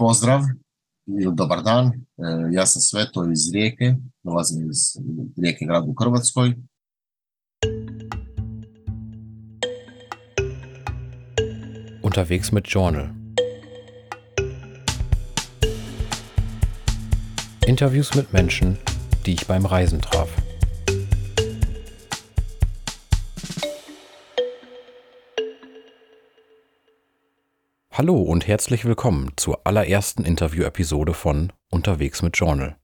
Pozdrav 0.00 0.42
dobar 1.34 1.62
dan, 1.62 1.86
e, 1.86 1.92
ja 2.52 2.66
sam 2.66 2.80
Sveto 2.80 3.30
iz 3.32 3.52
Rijeke, 3.52 3.96
dolazim 4.22 4.70
iz 4.70 4.96
Rijeke 5.36 5.66
grada 5.66 5.86
u 5.86 5.94
Hrvatskoj. 6.00 6.54
Unterwegs 12.02 12.52
mit 12.52 12.64
Journal. 12.74 13.08
Interviews 17.66 18.14
mit 18.14 18.32
Menschen, 18.32 18.76
die 19.26 19.34
ich 19.34 19.46
beim 19.46 19.66
Reisen 19.66 20.00
traf. 20.00 20.49
Hallo 28.00 28.16
und 28.22 28.46
herzlich 28.46 28.86
willkommen 28.86 29.32
zur 29.36 29.66
allerersten 29.66 30.24
Interview-Episode 30.24 31.12
von 31.12 31.52
Unterwegs 31.70 32.22
mit 32.22 32.34
Journal. 32.34 32.78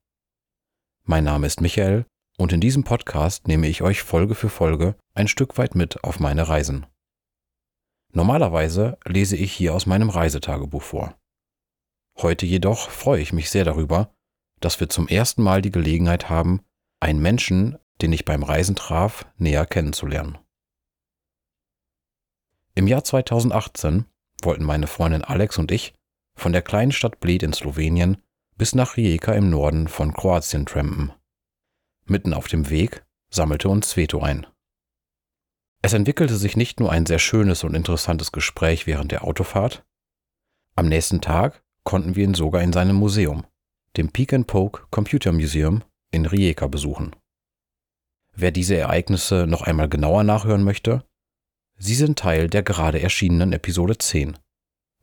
Mein 1.05 1.23
Name 1.23 1.47
ist 1.47 1.59
Michael 1.59 2.05
und 2.37 2.53
in 2.53 2.61
diesem 2.61 2.83
Podcast 2.83 3.47
nehme 3.47 3.67
ich 3.67 3.81
euch 3.81 4.03
Folge 4.03 4.35
für 4.35 4.49
Folge 4.49 4.95
ein 5.15 5.27
Stück 5.27 5.57
weit 5.57 5.73
mit 5.73 6.03
auf 6.03 6.19
meine 6.19 6.47
Reisen. 6.47 6.85
Normalerweise 8.13 8.99
lese 9.05 9.37
ich 9.37 9.51
hier 9.53 9.73
aus 9.73 9.87
meinem 9.87 10.11
Reisetagebuch 10.11 10.83
vor. 10.83 11.17
Heute 12.21 12.45
jedoch 12.45 12.91
freue 12.91 13.19
ich 13.19 13.33
mich 13.33 13.49
sehr 13.49 13.65
darüber, 13.65 14.13
dass 14.59 14.79
wir 14.79 14.87
zum 14.87 15.07
ersten 15.07 15.41
Mal 15.41 15.63
die 15.63 15.71
Gelegenheit 15.71 16.29
haben, 16.29 16.61
einen 16.99 17.23
Menschen, 17.23 17.79
den 18.03 18.13
ich 18.13 18.23
beim 18.23 18.43
Reisen 18.43 18.75
traf, 18.75 19.25
näher 19.37 19.65
kennenzulernen. 19.65 20.37
Im 22.75 22.85
Jahr 22.85 23.03
2018 23.03 24.05
wollten 24.41 24.63
meine 24.63 24.87
Freundin 24.87 25.23
Alex 25.23 25.57
und 25.57 25.71
ich 25.71 25.93
von 26.35 26.53
der 26.53 26.61
kleinen 26.61 26.91
Stadt 26.91 27.19
Bled 27.19 27.43
in 27.43 27.53
Slowenien 27.53 28.17
bis 28.57 28.75
nach 28.75 28.97
Rijeka 28.97 29.33
im 29.33 29.49
Norden 29.49 29.87
von 29.87 30.13
Kroatien 30.13 30.65
trampen. 30.65 31.11
Mitten 32.05 32.33
auf 32.33 32.47
dem 32.47 32.69
Weg 32.69 33.05
sammelte 33.29 33.69
uns 33.69 33.89
Sveto 33.89 34.21
ein. 34.21 34.47
Es 35.81 35.93
entwickelte 35.93 36.37
sich 36.37 36.57
nicht 36.57 36.79
nur 36.79 36.91
ein 36.91 37.05
sehr 37.05 37.19
schönes 37.19 37.63
und 37.63 37.75
interessantes 37.75 38.31
Gespräch 38.31 38.87
während 38.87 39.11
der 39.11 39.23
Autofahrt, 39.23 39.85
am 40.79 40.89
nächsten 40.89 41.21
Tag 41.21 41.63
konnten 41.83 42.15
wir 42.15 42.23
ihn 42.23 42.35
sogar 42.35 42.61
in 42.61 42.71
seinem 42.71 42.97
Museum, 42.97 43.47
dem 43.97 44.11
Peek 44.11 44.31
and 44.33 44.45
Poke 44.45 44.83
Computer 44.91 45.31
Museum 45.31 45.83
in 46.11 46.27
Rijeka 46.27 46.67
besuchen. 46.67 47.15
Wer 48.35 48.51
diese 48.51 48.75
Ereignisse 48.75 49.47
noch 49.47 49.63
einmal 49.63 49.89
genauer 49.89 50.23
nachhören 50.23 50.63
möchte, 50.63 51.03
Sie 51.79 51.93
sind 51.93 52.17
Teil 52.17 52.49
der 52.49 52.63
gerade 52.63 52.99
erschienenen 52.99 53.53
Episode 53.53 53.99
10 53.99 54.39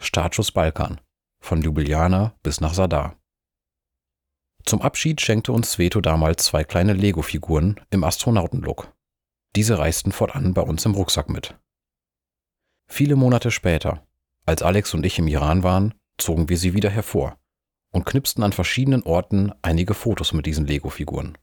Startschuss 0.00 0.50
Balkan 0.50 1.00
von 1.38 1.62
Ljubljana 1.62 2.34
bis 2.42 2.60
nach 2.60 2.74
Sadar. 2.74 3.16
Zum 4.64 4.82
Abschied 4.82 5.20
schenkte 5.20 5.52
uns 5.52 5.70
Sveto 5.70 6.00
damals 6.00 6.46
zwei 6.46 6.64
kleine 6.64 6.92
Lego-Figuren 6.92 7.80
im 7.90 8.02
Astronautenlook. 8.02 8.92
Diese 9.54 9.78
reisten 9.78 10.10
fortan 10.10 10.52
bei 10.52 10.62
uns 10.62 10.84
im 10.84 10.96
Rucksack 10.96 11.28
mit. 11.30 11.56
Viele 12.88 13.14
Monate 13.14 13.52
später, 13.52 14.04
als 14.44 14.62
Alex 14.62 14.94
und 14.94 15.06
ich 15.06 15.20
im 15.20 15.28
Iran 15.28 15.62
waren, 15.62 15.94
zogen 16.18 16.48
wir 16.48 16.58
sie 16.58 16.74
wieder 16.74 16.90
hervor 16.90 17.38
und 17.92 18.04
knipsten 18.04 18.42
an 18.42 18.52
verschiedenen 18.52 19.04
Orten 19.04 19.52
einige 19.62 19.94
Fotos 19.94 20.32
mit 20.32 20.44
diesen 20.44 20.66
Lego-Figuren. 20.66 21.38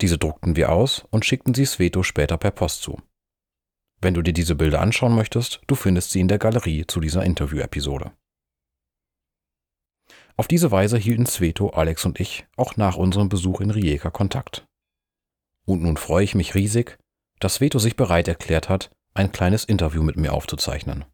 Diese 0.00 0.18
druckten 0.18 0.56
wir 0.56 0.72
aus 0.72 1.06
und 1.10 1.24
schickten 1.24 1.54
sie 1.54 1.64
Sveto 1.64 2.02
später 2.02 2.38
per 2.38 2.50
Post 2.50 2.82
zu. 2.82 3.00
Wenn 4.00 4.14
du 4.14 4.22
dir 4.22 4.32
diese 4.32 4.54
Bilder 4.54 4.80
anschauen 4.80 5.14
möchtest, 5.14 5.60
du 5.66 5.74
findest 5.74 6.10
sie 6.10 6.20
in 6.20 6.28
der 6.28 6.38
Galerie 6.38 6.86
zu 6.86 7.00
dieser 7.00 7.24
Interview-Episode. 7.24 8.12
Auf 10.36 10.48
diese 10.48 10.70
Weise 10.70 10.98
hielten 10.98 11.26
Sveto, 11.26 11.70
Alex 11.70 12.04
und 12.04 12.18
ich 12.20 12.46
auch 12.56 12.76
nach 12.76 12.96
unserem 12.96 13.28
Besuch 13.28 13.60
in 13.60 13.70
Rijeka 13.70 14.10
Kontakt. 14.10 14.66
Und 15.64 15.82
nun 15.82 15.96
freue 15.96 16.24
ich 16.24 16.34
mich 16.34 16.54
riesig, 16.54 16.98
dass 17.38 17.56
Sveto 17.56 17.78
sich 17.78 17.96
bereit 17.96 18.28
erklärt 18.28 18.68
hat, 18.68 18.90
ein 19.14 19.32
kleines 19.32 19.64
Interview 19.64 20.02
mit 20.02 20.16
mir 20.16 20.32
aufzuzeichnen. 20.32 21.04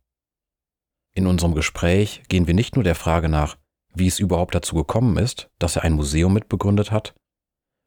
In 1.13 1.27
unserem 1.27 1.55
Gespräch 1.55 2.23
gehen 2.29 2.47
wir 2.47 2.55
nicht 2.55 2.77
nur 2.77 2.85
der 2.85 2.95
Frage 2.95 3.29
nach, 3.29 3.59
wie 3.93 4.07
es 4.07 4.19
überhaupt 4.19 4.55
dazu 4.55 4.75
gekommen 4.75 5.17
ist, 5.19 5.51
dass 5.59 5.77
er 5.77 5.83
ein 5.83 5.93
Museum 5.93 6.33
mitbegründet 6.33 6.91
hat, 6.91 7.15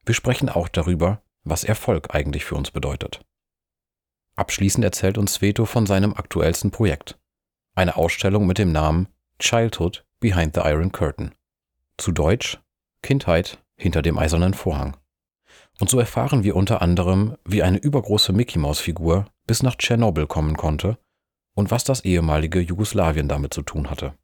wir 0.06 0.14
sprechen 0.14 0.50
auch 0.50 0.68
darüber, 0.68 1.24
was 1.44 1.64
Erfolg 1.64 2.14
eigentlich 2.14 2.44
für 2.44 2.56
uns 2.56 2.72
bedeutet. 2.72 3.22
Abschließend 4.36 4.84
erzählt 4.84 5.18
uns 5.18 5.36
Sveto 5.36 5.66
von 5.66 5.86
seinem 5.86 6.14
aktuellsten 6.16 6.72
Projekt. 6.72 7.20
Eine 7.76 7.96
Ausstellung 7.96 8.48
mit 8.48 8.58
dem 8.58 8.72
Namen 8.72 9.08
Childhood 9.40 10.06
Behind 10.20 10.56
the 10.56 10.62
Iron 10.64 10.92
Curtain. 10.92 11.36
Zu 11.98 12.12
Deutsch 12.12 12.60
Kindheit 13.04 13.64
hinter 13.76 14.02
dem 14.02 14.18
eisernen 14.18 14.54
Vorhang. 14.54 14.98
Und 15.80 15.90
so 15.90 16.00
erfahren 16.00 16.44
wir 16.44 16.56
unter 16.56 16.82
anderem, 16.82 17.36
wie 17.46 17.62
eine 17.62 17.78
übergroße 17.78 18.34
Mickey-Maus-Figur 18.34 19.28
bis 19.46 19.62
nach 19.62 19.76
Tschernobyl 19.76 20.26
kommen 20.26 20.58
konnte 20.58 20.98
und 21.54 21.70
was 21.70 21.84
das 21.84 22.04
ehemalige 22.04 22.60
Jugoslawien 22.60 23.28
damit 23.28 23.54
zu 23.54 23.62
tun 23.62 23.90
hatte. 23.90 24.18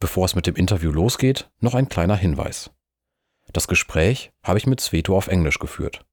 Bevor 0.00 0.24
es 0.24 0.34
mit 0.34 0.46
dem 0.46 0.56
Interview 0.56 0.90
losgeht, 0.90 1.50
noch 1.60 1.74
ein 1.74 1.88
kleiner 1.88 2.16
Hinweis. 2.16 2.70
Das 3.52 3.68
Gespräch 3.68 4.32
habe 4.42 4.58
ich 4.58 4.66
mit 4.66 4.80
Sveto 4.80 5.16
auf 5.16 5.28
Englisch 5.28 5.58
geführt. 5.58 6.04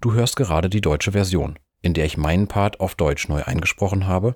Du 0.00 0.12
hörst 0.12 0.36
gerade 0.36 0.70
die 0.70 0.80
deutsche 0.80 1.12
Version 1.12 1.58
in 1.86 1.94
der 1.94 2.04
ich 2.04 2.16
meinen 2.16 2.48
Part 2.48 2.80
auf 2.80 2.96
Deutsch 2.96 3.28
neu 3.28 3.44
eingesprochen 3.44 4.08
habe 4.08 4.34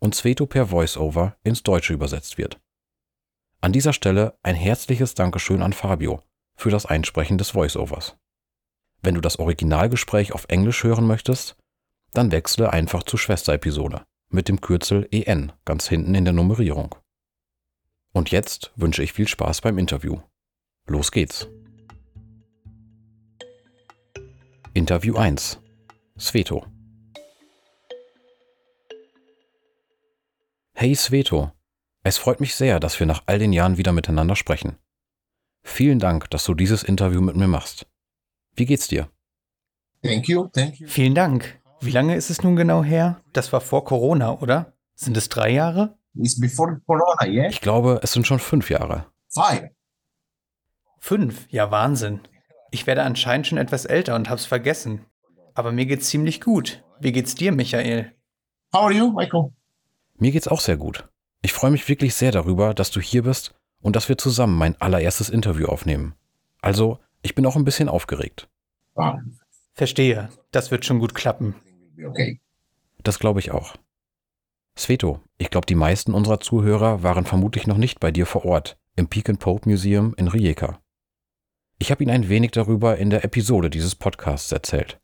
und 0.00 0.14
Sveto 0.14 0.44
per 0.44 0.70
Voiceover 0.70 1.34
ins 1.42 1.62
Deutsche 1.62 1.94
übersetzt 1.94 2.36
wird. 2.36 2.60
An 3.62 3.72
dieser 3.72 3.94
Stelle 3.94 4.38
ein 4.42 4.54
herzliches 4.54 5.14
Dankeschön 5.14 5.62
an 5.62 5.72
Fabio 5.72 6.22
für 6.56 6.70
das 6.70 6.84
Einsprechen 6.84 7.38
des 7.38 7.54
Voiceovers. 7.54 8.18
Wenn 9.02 9.14
du 9.14 9.22
das 9.22 9.38
Originalgespräch 9.38 10.32
auf 10.32 10.44
Englisch 10.48 10.84
hören 10.84 11.06
möchtest, 11.06 11.56
dann 12.12 12.32
wechsle 12.32 12.70
einfach 12.70 13.02
zur 13.02 13.18
Schwesterepisode 13.18 14.04
mit 14.28 14.48
dem 14.48 14.60
Kürzel 14.60 15.08
EN 15.10 15.52
ganz 15.64 15.88
hinten 15.88 16.14
in 16.14 16.24
der 16.26 16.34
Nummerierung. 16.34 16.94
Und 18.12 18.30
jetzt 18.30 18.72
wünsche 18.76 19.02
ich 19.02 19.14
viel 19.14 19.26
Spaß 19.26 19.62
beim 19.62 19.78
Interview. 19.78 20.18
Los 20.86 21.12
geht's. 21.12 21.48
Interview 24.74 25.16
1 25.16 25.58
Sveto 26.18 26.66
Hey 30.82 30.94
Sveto, 30.94 31.52
es 32.04 32.16
freut 32.16 32.40
mich 32.40 32.54
sehr, 32.54 32.80
dass 32.80 32.98
wir 32.98 33.06
nach 33.06 33.24
all 33.26 33.38
den 33.38 33.52
Jahren 33.52 33.76
wieder 33.76 33.92
miteinander 33.92 34.34
sprechen. 34.34 34.78
Vielen 35.62 35.98
Dank, 35.98 36.30
dass 36.30 36.46
du 36.46 36.54
dieses 36.54 36.82
Interview 36.82 37.20
mit 37.20 37.36
mir 37.36 37.48
machst. 37.48 37.86
Wie 38.56 38.64
geht's 38.64 38.88
dir? 38.88 39.10
Thank 40.02 40.26
you, 40.30 40.48
thank 40.48 40.80
you. 40.80 40.88
Vielen 40.88 41.14
Dank. 41.14 41.60
Wie 41.82 41.90
lange 41.90 42.16
ist 42.16 42.30
es 42.30 42.42
nun 42.42 42.56
genau 42.56 42.82
her? 42.82 43.20
Das 43.34 43.52
war 43.52 43.60
vor 43.60 43.84
Corona, 43.84 44.40
oder? 44.40 44.72
Sind 44.94 45.18
es 45.18 45.28
drei 45.28 45.50
Jahre? 45.50 45.98
It's 46.14 46.40
before 46.40 46.80
Corona, 46.86 47.26
yeah? 47.26 47.50
Ich 47.50 47.60
glaube, 47.60 48.00
es 48.02 48.12
sind 48.12 48.26
schon 48.26 48.38
fünf 48.38 48.70
Jahre. 48.70 49.04
Five. 49.28 49.68
Fünf? 50.98 51.46
Ja, 51.50 51.70
Wahnsinn. 51.70 52.20
Ich 52.70 52.86
werde 52.86 53.02
anscheinend 53.02 53.46
schon 53.46 53.58
etwas 53.58 53.84
älter 53.84 54.14
und 54.14 54.30
hab's 54.30 54.46
vergessen. 54.46 55.04
Aber 55.52 55.72
mir 55.72 55.84
geht's 55.84 56.08
ziemlich 56.08 56.40
gut. 56.40 56.82
Wie 57.00 57.12
geht's 57.12 57.34
dir, 57.34 57.52
Michael? 57.52 58.14
How 58.72 58.84
are 58.84 58.94
you, 58.94 59.12
Michael? 59.12 59.52
Mir 60.20 60.32
geht's 60.32 60.48
auch 60.48 60.60
sehr 60.60 60.76
gut. 60.76 61.08
Ich 61.42 61.52
freue 61.52 61.70
mich 61.70 61.88
wirklich 61.88 62.14
sehr 62.14 62.30
darüber, 62.30 62.74
dass 62.74 62.90
du 62.90 63.00
hier 63.00 63.22
bist 63.22 63.54
und 63.80 63.96
dass 63.96 64.10
wir 64.10 64.18
zusammen 64.18 64.56
mein 64.56 64.78
allererstes 64.80 65.30
Interview 65.30 65.66
aufnehmen. 65.66 66.14
Also, 66.60 66.98
ich 67.22 67.34
bin 67.34 67.46
auch 67.46 67.56
ein 67.56 67.64
bisschen 67.64 67.88
aufgeregt. 67.88 68.46
Verstehe. 69.72 70.28
Das 70.50 70.70
wird 70.70 70.84
schon 70.84 70.98
gut 70.98 71.14
klappen. 71.14 71.54
Okay. 72.06 72.38
Das 73.02 73.18
glaube 73.18 73.40
ich 73.40 73.50
auch. 73.50 73.76
Sveto, 74.76 75.20
ich 75.38 75.48
glaube, 75.48 75.66
die 75.66 75.74
meisten 75.74 76.12
unserer 76.12 76.40
Zuhörer 76.40 77.02
waren 77.02 77.24
vermutlich 77.24 77.66
noch 77.66 77.78
nicht 77.78 77.98
bei 77.98 78.10
dir 78.10 78.26
vor 78.26 78.44
Ort 78.44 78.78
im 78.96 79.08
Peak 79.08 79.30
and 79.30 79.40
Pope 79.40 79.68
Museum 79.68 80.14
in 80.18 80.28
Rijeka. 80.28 80.80
Ich 81.78 81.90
habe 81.90 82.02
Ihnen 82.02 82.12
ein 82.12 82.28
wenig 82.28 82.50
darüber 82.50 82.98
in 82.98 83.08
der 83.08 83.24
Episode 83.24 83.70
dieses 83.70 83.94
Podcasts 83.94 84.52
erzählt. 84.52 85.00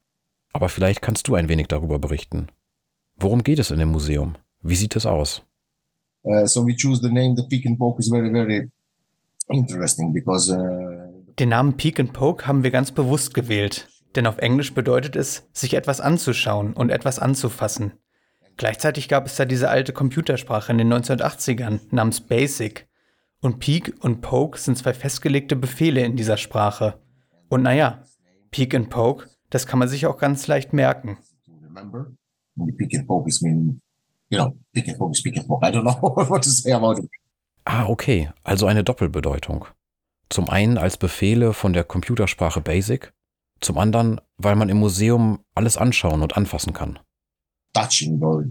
Aber 0.53 0.69
vielleicht 0.69 1.01
kannst 1.01 1.27
du 1.29 1.35
ein 1.35 1.49
wenig 1.49 1.69
darüber 1.69 1.99
berichten. 1.99 2.49
Worum 3.17 3.43
geht 3.43 3.59
es 3.59 3.71
in 3.71 3.79
dem 3.79 3.89
Museum? 3.91 4.37
Wie 4.69 4.75
sieht 4.75 4.97
es 4.97 5.07
aus? 5.07 5.43
Uh, 6.23 6.45
so 6.47 6.67
we 6.67 6.75
choose 6.75 7.01
the 7.01 7.13
name 7.13 7.37
the 7.37 7.45
Peek 7.49 7.67
and 7.67 7.79
Poke 7.79 8.01
is 8.01 8.09
very 8.09 8.31
very 8.31 8.71
interesting 9.49 10.13
because 10.13 10.53
uh, 10.53 11.07
Den 11.39 11.51
Namen 11.51 11.77
Peek 11.77 12.01
and 12.01 12.13
Poke 12.13 12.47
haben 12.47 12.65
wir 12.65 12.71
ganz 12.71 12.91
bewusst 12.91 13.35
gewählt, 13.35 13.89
denn 14.17 14.27
auf 14.27 14.39
Englisch 14.39 14.75
bedeutet 14.75 15.15
es, 15.15 15.49
sich 15.53 15.75
etwas 15.75 16.01
anzuschauen 16.01 16.73
und 16.73 16.91
etwas 16.91 17.19
anzufassen. 17.19 17.93
Gleichzeitig 18.57 19.09
gab 19.09 19.27
es 19.27 19.37
da 19.37 19.45
diese 19.45 19.69
alte 19.69 19.93
Computersprache 19.93 20.73
in 20.73 20.79
den 20.79 20.93
1980ern 20.93 21.81
namens 21.91 22.23
Basic. 22.23 22.89
Und 23.43 23.59
Peek 23.59 23.95
und 24.01 24.23
Poke 24.23 24.59
sind 24.59 24.79
zwei 24.79 24.95
festgelegte 24.95 25.57
Befehle 25.57 26.03
in 26.03 26.17
dieser 26.17 26.39
Sprache. 26.39 26.99
Und 27.51 27.63
naja, 27.63 28.03
Peek 28.51 28.75
and 28.75 28.89
Poke, 28.89 29.29
das 29.51 29.67
kann 29.67 29.79
man 29.79 29.89
sich 29.89 30.07
auch 30.07 30.17
ganz 30.17 30.47
leicht 30.47 30.73
merken. 30.73 31.19
remember. 31.63 32.13
And 32.59 33.07
Poke 33.07 33.29
is 33.29 33.43
mean, 33.43 33.83
you 34.31 34.39
know, 34.39 34.57
is 35.11 35.23
Peek 35.23 35.37
and 35.37 35.47
Poke. 35.47 35.65
I 35.65 35.71
don't 35.71 35.85
know 35.85 35.93
what 36.29 36.43
to 36.43 36.51
say 36.51 36.73
about 36.73 36.99
it. 36.99 37.11
Ah, 37.65 37.87
okay, 37.87 38.31
also 38.45 38.67
eine 38.67 38.85
Doppelbedeutung. 38.85 39.67
Zum 40.29 40.49
einen 40.49 40.79
als 40.79 40.97
Befehle 40.97 41.53
von 41.53 41.73
der 41.73 41.85
Computersprache 41.85 42.61
Basic, 42.61 43.13
zum 43.61 43.79
anderen, 43.79 44.21
weil 44.37 44.57
man 44.57 44.69
im 44.69 44.79
Museum 44.79 45.41
alles 45.55 45.77
anschauen 45.77 46.23
und 46.23 46.37
anfassen 46.37 46.73
kann. 46.73 46.99
touching 47.77 48.23
or 48.23 48.45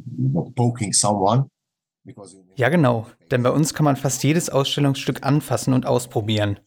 poking 0.56 0.94
someone. 0.94 1.50
Ja, 2.56 2.70
genau, 2.70 3.08
denn 3.32 3.42
bei 3.42 3.50
uns 3.50 3.74
kann 3.74 3.84
man 3.84 3.96
fast 3.96 4.24
jedes 4.24 4.52
Ausstellungsstück 4.52 5.24
anfassen 5.24 5.74
und 5.74 5.88
ausprobieren. 5.88 6.60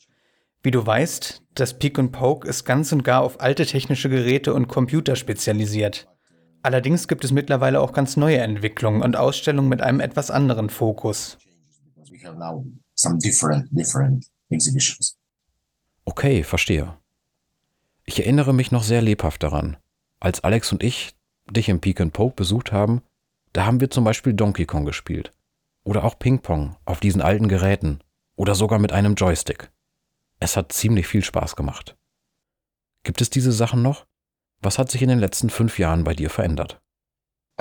Wie 0.64 0.72
du 0.72 0.84
weißt, 0.84 1.44
das 1.54 1.78
Peek 1.78 1.96
and 2.00 2.10
Poke 2.10 2.48
ist 2.48 2.64
ganz 2.64 2.90
und 2.90 3.04
gar 3.04 3.22
auf 3.22 3.40
alte 3.40 3.64
technische 3.64 4.08
Geräte 4.08 4.52
und 4.52 4.66
Computer 4.66 5.14
spezialisiert. 5.14 6.08
Allerdings 6.62 7.08
gibt 7.08 7.24
es 7.24 7.30
mittlerweile 7.30 7.80
auch 7.80 7.92
ganz 7.92 8.16
neue 8.16 8.38
Entwicklungen 8.38 9.02
und 9.02 9.16
Ausstellungen 9.16 9.68
mit 9.68 9.80
einem 9.80 10.00
etwas 10.00 10.30
anderen 10.30 10.70
Fokus. 10.70 11.38
Okay, 16.04 16.42
verstehe. 16.42 16.96
Ich 18.04 18.20
erinnere 18.20 18.52
mich 18.52 18.72
noch 18.72 18.82
sehr 18.82 19.02
lebhaft 19.02 19.42
daran. 19.42 19.76
Als 20.18 20.42
Alex 20.42 20.72
und 20.72 20.82
ich 20.82 21.14
dich 21.50 21.68
im 21.68 21.80
Peek 21.80 22.00
and 22.00 22.12
Poke 22.12 22.34
besucht 22.34 22.72
haben, 22.72 23.02
da 23.52 23.64
haben 23.64 23.80
wir 23.80 23.90
zum 23.90 24.04
Beispiel 24.04 24.34
Donkey 24.34 24.66
Kong 24.66 24.84
gespielt. 24.84 25.32
Oder 25.84 26.04
auch 26.04 26.18
Ping-Pong 26.18 26.76
auf 26.84 27.00
diesen 27.00 27.22
alten 27.22 27.48
Geräten. 27.48 28.00
Oder 28.36 28.54
sogar 28.54 28.78
mit 28.78 28.92
einem 28.92 29.14
Joystick. 29.14 29.70
Es 30.40 30.56
hat 30.56 30.72
ziemlich 30.72 31.06
viel 31.06 31.22
Spaß 31.22 31.56
gemacht. 31.56 31.96
Gibt 33.04 33.20
es 33.20 33.30
diese 33.30 33.52
Sachen 33.52 33.82
noch? 33.82 34.06
Was 34.60 34.78
hat 34.78 34.90
sich 34.90 35.02
in 35.02 35.08
den 35.08 35.18
letzten 35.18 35.50
fünf 35.50 35.78
Jahren 35.78 36.04
bei 36.04 36.14
dir 36.14 36.30
verändert? 36.30 36.80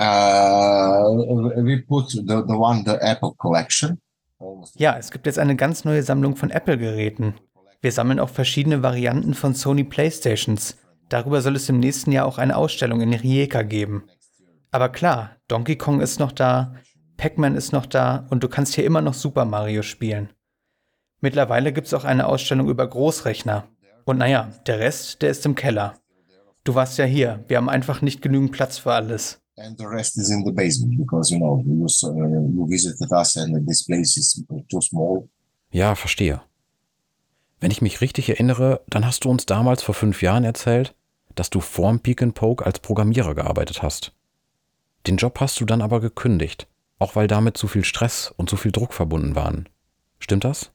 Uh, 0.00 1.64
we 1.64 1.82
put 1.82 2.10
the, 2.10 2.22
the 2.22 2.54
one 2.54 2.84
the 2.84 2.96
Apple 3.00 3.32
collection. 3.36 4.00
Ja, 4.76 4.96
es 4.96 5.10
gibt 5.10 5.26
jetzt 5.26 5.38
eine 5.38 5.56
ganz 5.56 5.84
neue 5.84 6.02
Sammlung 6.02 6.36
von 6.36 6.50
Apple-Geräten. 6.50 7.34
Wir 7.80 7.92
sammeln 7.92 8.20
auch 8.20 8.28
verschiedene 8.28 8.82
Varianten 8.82 9.34
von 9.34 9.54
Sony 9.54 9.84
Playstations. 9.84 10.76
Darüber 11.08 11.40
soll 11.40 11.56
es 11.56 11.68
im 11.68 11.80
nächsten 11.80 12.12
Jahr 12.12 12.26
auch 12.26 12.38
eine 12.38 12.56
Ausstellung 12.56 13.00
in 13.00 13.14
Rijeka 13.14 13.62
geben. 13.62 14.04
Aber 14.70 14.90
klar, 14.90 15.36
Donkey 15.48 15.76
Kong 15.76 16.00
ist 16.00 16.20
noch 16.20 16.32
da, 16.32 16.74
Pac-Man 17.16 17.56
ist 17.56 17.72
noch 17.72 17.86
da 17.86 18.26
und 18.30 18.42
du 18.42 18.48
kannst 18.48 18.74
hier 18.74 18.84
immer 18.84 19.00
noch 19.00 19.14
Super 19.14 19.44
Mario 19.44 19.82
spielen. 19.82 20.30
Mittlerweile 21.20 21.72
gibt 21.72 21.88
es 21.88 21.94
auch 21.94 22.04
eine 22.04 22.26
Ausstellung 22.26 22.68
über 22.68 22.86
Großrechner. 22.86 23.64
Und 24.04 24.18
naja, 24.18 24.52
der 24.66 24.78
Rest, 24.78 25.22
der 25.22 25.30
ist 25.30 25.44
im 25.46 25.54
Keller. 25.54 25.94
Du 26.68 26.74
warst 26.74 26.98
ja 26.98 27.06
hier, 27.06 27.42
wir 27.48 27.56
haben 27.56 27.70
einfach 27.70 28.02
nicht 28.02 28.20
genügend 28.20 28.52
Platz 28.52 28.76
für 28.76 28.92
alles. 28.92 29.40
and 29.56 29.78
the 29.78 29.86
rest 29.86 30.18
is 30.18 30.28
in 30.28 30.44
the 30.44 30.52
basement 30.52 30.98
because 30.98 31.32
you 31.32 31.38
know 31.38 31.62
you, 31.66 31.84
uh, 31.84 32.48
you 32.54 32.68
visited 32.68 33.10
us 33.10 33.36
and 33.38 33.66
this 33.66 33.84
place 33.84 34.18
is 34.18 34.44
too 34.70 34.80
small. 34.82 35.28
Ja, 35.70 35.94
verstehe. 35.94 36.42
Wenn 37.58 37.70
ich 37.70 37.80
mich 37.80 38.02
richtig 38.02 38.28
erinnere, 38.28 38.82
dann 38.88 39.06
hast 39.06 39.24
du 39.24 39.30
uns 39.30 39.46
damals 39.46 39.82
vor 39.82 39.94
fünf 39.94 40.20
Jahren 40.20 40.44
erzählt, 40.44 40.94
dass 41.34 41.48
du 41.48 41.60
vorm 41.60 42.00
Peek 42.00 42.22
and 42.22 42.34
Poke 42.34 42.66
als 42.66 42.80
Programmierer 42.80 43.34
gearbeitet 43.34 43.82
hast. 43.82 44.12
Den 45.06 45.16
Job 45.16 45.40
hast 45.40 45.58
du 45.60 45.64
dann 45.64 45.80
aber 45.80 46.00
gekündigt, 46.00 46.68
auch 46.98 47.16
weil 47.16 47.28
damit 47.28 47.56
zu 47.56 47.66
viel 47.66 47.84
Stress 47.84 48.30
und 48.36 48.50
zu 48.50 48.58
viel 48.58 48.72
Druck 48.72 48.92
verbunden 48.92 49.34
waren. 49.34 49.68
Stimmt 50.18 50.44
das? 50.44 50.70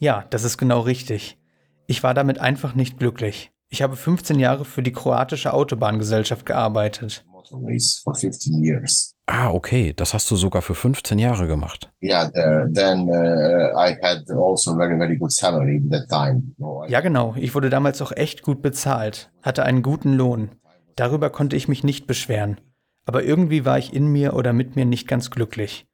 Ja, 0.00 0.24
das 0.30 0.42
ist 0.44 0.58
genau 0.58 0.80
richtig. 0.80 1.38
Ich 1.86 2.02
war 2.02 2.12
damit 2.14 2.40
einfach 2.40 2.74
nicht 2.74 2.98
glücklich. 2.98 3.52
Ich 3.70 3.82
habe 3.82 3.96
15 3.96 4.38
Jahre 4.40 4.64
für 4.64 4.82
die 4.82 4.92
kroatische 4.92 5.52
Autobahngesellschaft 5.52 6.46
gearbeitet. 6.46 7.24
motorways 7.30 8.00
for 8.02 8.14
15 8.14 8.62
years. 8.64 9.14
Ah, 9.26 9.50
okay, 9.50 9.92
das 9.94 10.14
hast 10.14 10.30
du 10.30 10.36
sogar 10.36 10.62
für 10.62 10.74
15 10.74 11.18
Jahre 11.18 11.46
gemacht. 11.46 11.90
Uh, 12.02 12.06
I 12.06 13.96
had 14.02 14.24
also 14.30 14.74
very 14.76 14.96
very 14.96 15.16
good 15.16 15.32
salary 15.32 15.82
at 15.84 15.90
that 15.92 16.08
time. 16.08 16.42
No, 16.56 16.84
I- 16.84 16.90
Ja, 16.90 17.00
genau. 17.00 17.34
Ich 17.36 17.54
wurde 17.54 17.68
damals 17.70 18.00
auch 18.00 18.12
echt 18.12 18.42
gut 18.42 18.62
bezahlt, 18.62 19.30
hatte 19.42 19.64
einen 19.64 19.82
guten 19.82 20.14
Lohn. 20.14 20.50
Darüber 20.96 21.28
konnte 21.30 21.56
ich 21.56 21.68
mich 21.68 21.84
nicht 21.84 22.06
beschweren. 22.06 22.58
Aber 23.04 23.22
irgendwie 23.22 23.64
war 23.64 23.78
ich 23.78 23.92
in 23.94 24.06
mir 24.08 24.34
oder 24.34 24.52
mit 24.52 24.76
mir 24.76 24.84
nicht 24.86 25.06
ganz 25.08 25.30
glücklich. 25.30 25.86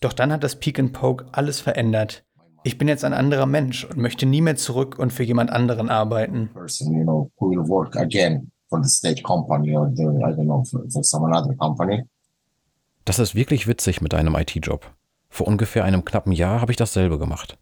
Doch 0.00 0.12
dann 0.12 0.32
hat 0.32 0.42
das 0.44 0.56
Peek 0.56 0.78
and 0.78 0.92
Poke 0.92 1.26
alles 1.32 1.60
verändert. 1.60 2.24
Ich 2.62 2.76
bin 2.76 2.88
jetzt 2.88 3.04
ein 3.04 3.14
anderer 3.14 3.46
Mensch 3.46 3.84
und 3.84 3.96
möchte 3.96 4.26
nie 4.26 4.42
mehr 4.42 4.56
zurück 4.56 4.98
und 4.98 5.12
für 5.12 5.22
jemand 5.22 5.50
anderen 5.50 5.88
arbeiten. 5.88 6.50
Das 13.04 13.18
ist 13.18 13.34
wirklich 13.34 13.66
witzig 13.66 14.02
mit 14.02 14.12
deinem 14.12 14.34
IT-Job. 14.34 14.94
Vor 15.30 15.46
ungefähr 15.46 15.84
einem 15.84 16.04
knappen 16.04 16.32
Jahr 16.32 16.60
habe 16.60 16.72
ich 16.72 16.76
dasselbe 16.76 17.18
gemacht. 17.18 17.56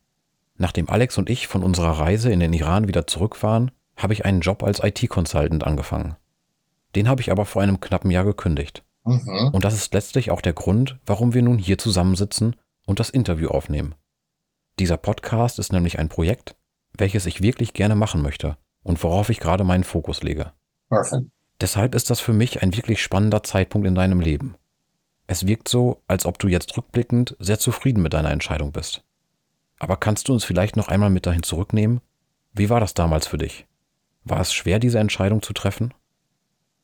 Nachdem 0.56 0.89
Alex 0.89 1.17
und 1.17 1.31
ich 1.31 1.47
von 1.47 1.62
unserer 1.62 1.93
Reise 1.93 2.33
in 2.33 2.41
den 2.41 2.53
Iran 2.53 2.89
wieder 2.89 3.06
zurück 3.06 3.43
waren, 3.43 3.71
habe 3.97 4.12
ich 4.12 4.25
einen 4.25 4.41
Job 4.41 4.65
als 4.65 4.83
IT-Consultant 4.83 5.65
angefangen. 5.65 6.17
Den 6.97 7.09
habe 7.09 7.21
ich 7.21 7.31
aber 7.31 7.45
vor 7.45 7.62
einem 7.62 7.81
knappen 7.81 8.11
Jahr 8.11 8.25
gekündigt. 8.25 8.85
Mhm. 9.05 9.50
Und 9.53 9.65
das 9.65 9.75
ist 9.75 9.95
letztlich 9.95 10.31
auch 10.31 10.41
der 10.41 10.55
Grund, 10.55 10.99
warum 11.06 11.35
wir 11.35 11.43
nun 11.43 11.59
hier 11.59 11.79
zusammensitzen 11.79 12.56
und 12.87 12.99
das 12.99 13.11
Interview 13.11 13.49
aufnehmen. 13.49 13.95
Dieser 14.78 14.96
Podcast 14.96 15.58
ist 15.58 15.72
nämlich 15.72 15.98
ein 15.98 16.08
Projekt, 16.08 16.54
welches 16.96 17.26
ich 17.26 17.42
wirklich 17.42 17.72
gerne 17.72 17.96
machen 17.96 18.22
möchte 18.22 18.56
und 18.84 19.02
worauf 19.02 19.28
ich 19.28 19.40
gerade 19.40 19.64
meinen 19.64 19.82
Fokus 19.82 20.22
lege. 20.22 20.52
Perfect. 20.88 21.26
Deshalb 21.60 21.96
ist 21.96 22.10
das 22.10 22.20
für 22.20 22.32
mich 22.32 22.62
ein 22.62 22.76
wirklich 22.76 23.02
spannender 23.02 23.42
Zeitpunkt 23.42 23.88
in 23.88 23.96
deinem 23.96 24.20
Leben. 24.20 24.54
Es 25.26 25.46
wirkt 25.46 25.69
so, 25.69 26.00
als 26.06 26.26
ob 26.26 26.38
du 26.38 26.46
jetzt 26.46 26.76
rückblickend 26.76 27.36
sehr 27.40 27.58
zufrieden 27.58 28.02
mit 28.02 28.14
deiner 28.14 28.30
Entscheidung 28.30 28.70
bist. 28.70 29.02
Aber 29.80 29.96
kannst 29.96 30.28
du 30.28 30.32
uns 30.32 30.44
vielleicht 30.44 30.76
noch 30.76 30.88
einmal 30.88 31.10
mit 31.10 31.26
dahin 31.26 31.42
zurücknehmen? 31.42 32.00
Wie 32.52 32.70
war 32.70 32.78
das 32.78 32.94
damals 32.94 33.26
für 33.26 33.38
dich? 33.38 33.66
War 34.25 34.40
es 34.40 34.52
schwer, 34.52 34.78
diese 34.78 35.00
Entscheidung 35.00 35.42
zu 35.42 35.52
treffen? 35.52 35.92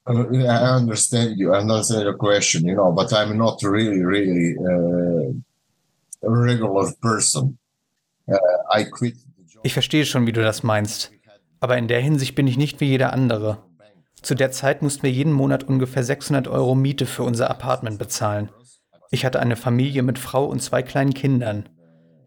Uh, 0.06 0.24
I 0.32 0.76
understand 0.76 1.36
you. 1.38 1.52
I 1.52 1.60
understand 1.60 2.04
your 2.04 2.18
question, 2.18 2.66
you 2.66 2.74
know, 2.74 2.92
but 2.92 3.12
I'm 3.12 3.36
not 3.36 3.62
really, 3.62 4.04
really 4.04 4.58
uh, 4.58 5.32
a 6.22 6.30
regular 6.30 6.92
person. 7.00 7.58
Ich 9.62 9.72
verstehe 9.72 10.04
schon, 10.04 10.26
wie 10.26 10.32
du 10.32 10.42
das 10.42 10.62
meinst. 10.62 11.12
Aber 11.60 11.78
in 11.78 11.88
der 11.88 12.00
Hinsicht 12.00 12.34
bin 12.34 12.46
ich 12.46 12.56
nicht 12.56 12.80
wie 12.80 12.86
jeder 12.86 13.12
andere. 13.12 13.62
Zu 14.20 14.34
der 14.34 14.50
Zeit 14.50 14.82
mussten 14.82 15.02
wir 15.02 15.10
jeden 15.10 15.32
Monat 15.32 15.64
ungefähr 15.64 16.04
600 16.04 16.48
Euro 16.48 16.74
Miete 16.74 17.06
für 17.06 17.22
unser 17.22 17.50
Apartment 17.50 17.98
bezahlen. 17.98 18.50
Ich 19.10 19.24
hatte 19.24 19.40
eine 19.40 19.56
Familie 19.56 20.02
mit 20.02 20.18
Frau 20.18 20.44
und 20.46 20.60
zwei 20.60 20.82
kleinen 20.82 21.14
Kindern. 21.14 21.68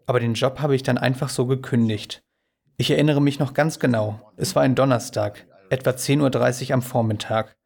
Aber 0.06 0.20
den 0.20 0.36
Job 0.36 0.60
habe 0.60 0.76
ich 0.76 0.84
dann 0.84 0.98
einfach 0.98 1.30
so 1.30 1.46
gekündigt. 1.46 2.24
Ich 2.78 2.92
erinnere 2.92 3.22
mich 3.22 3.40
noch 3.40 3.54
ganz 3.54 3.80
genau. 3.80 4.22
Es 4.38 4.56
war 4.56 4.64
ein 4.64 4.76
Donnerstag, 4.76 5.48
etwa 5.70 5.90
10.30 5.90 6.68
Uhr 6.68 6.74
am 6.76 6.82
Vormittag. 6.82 7.58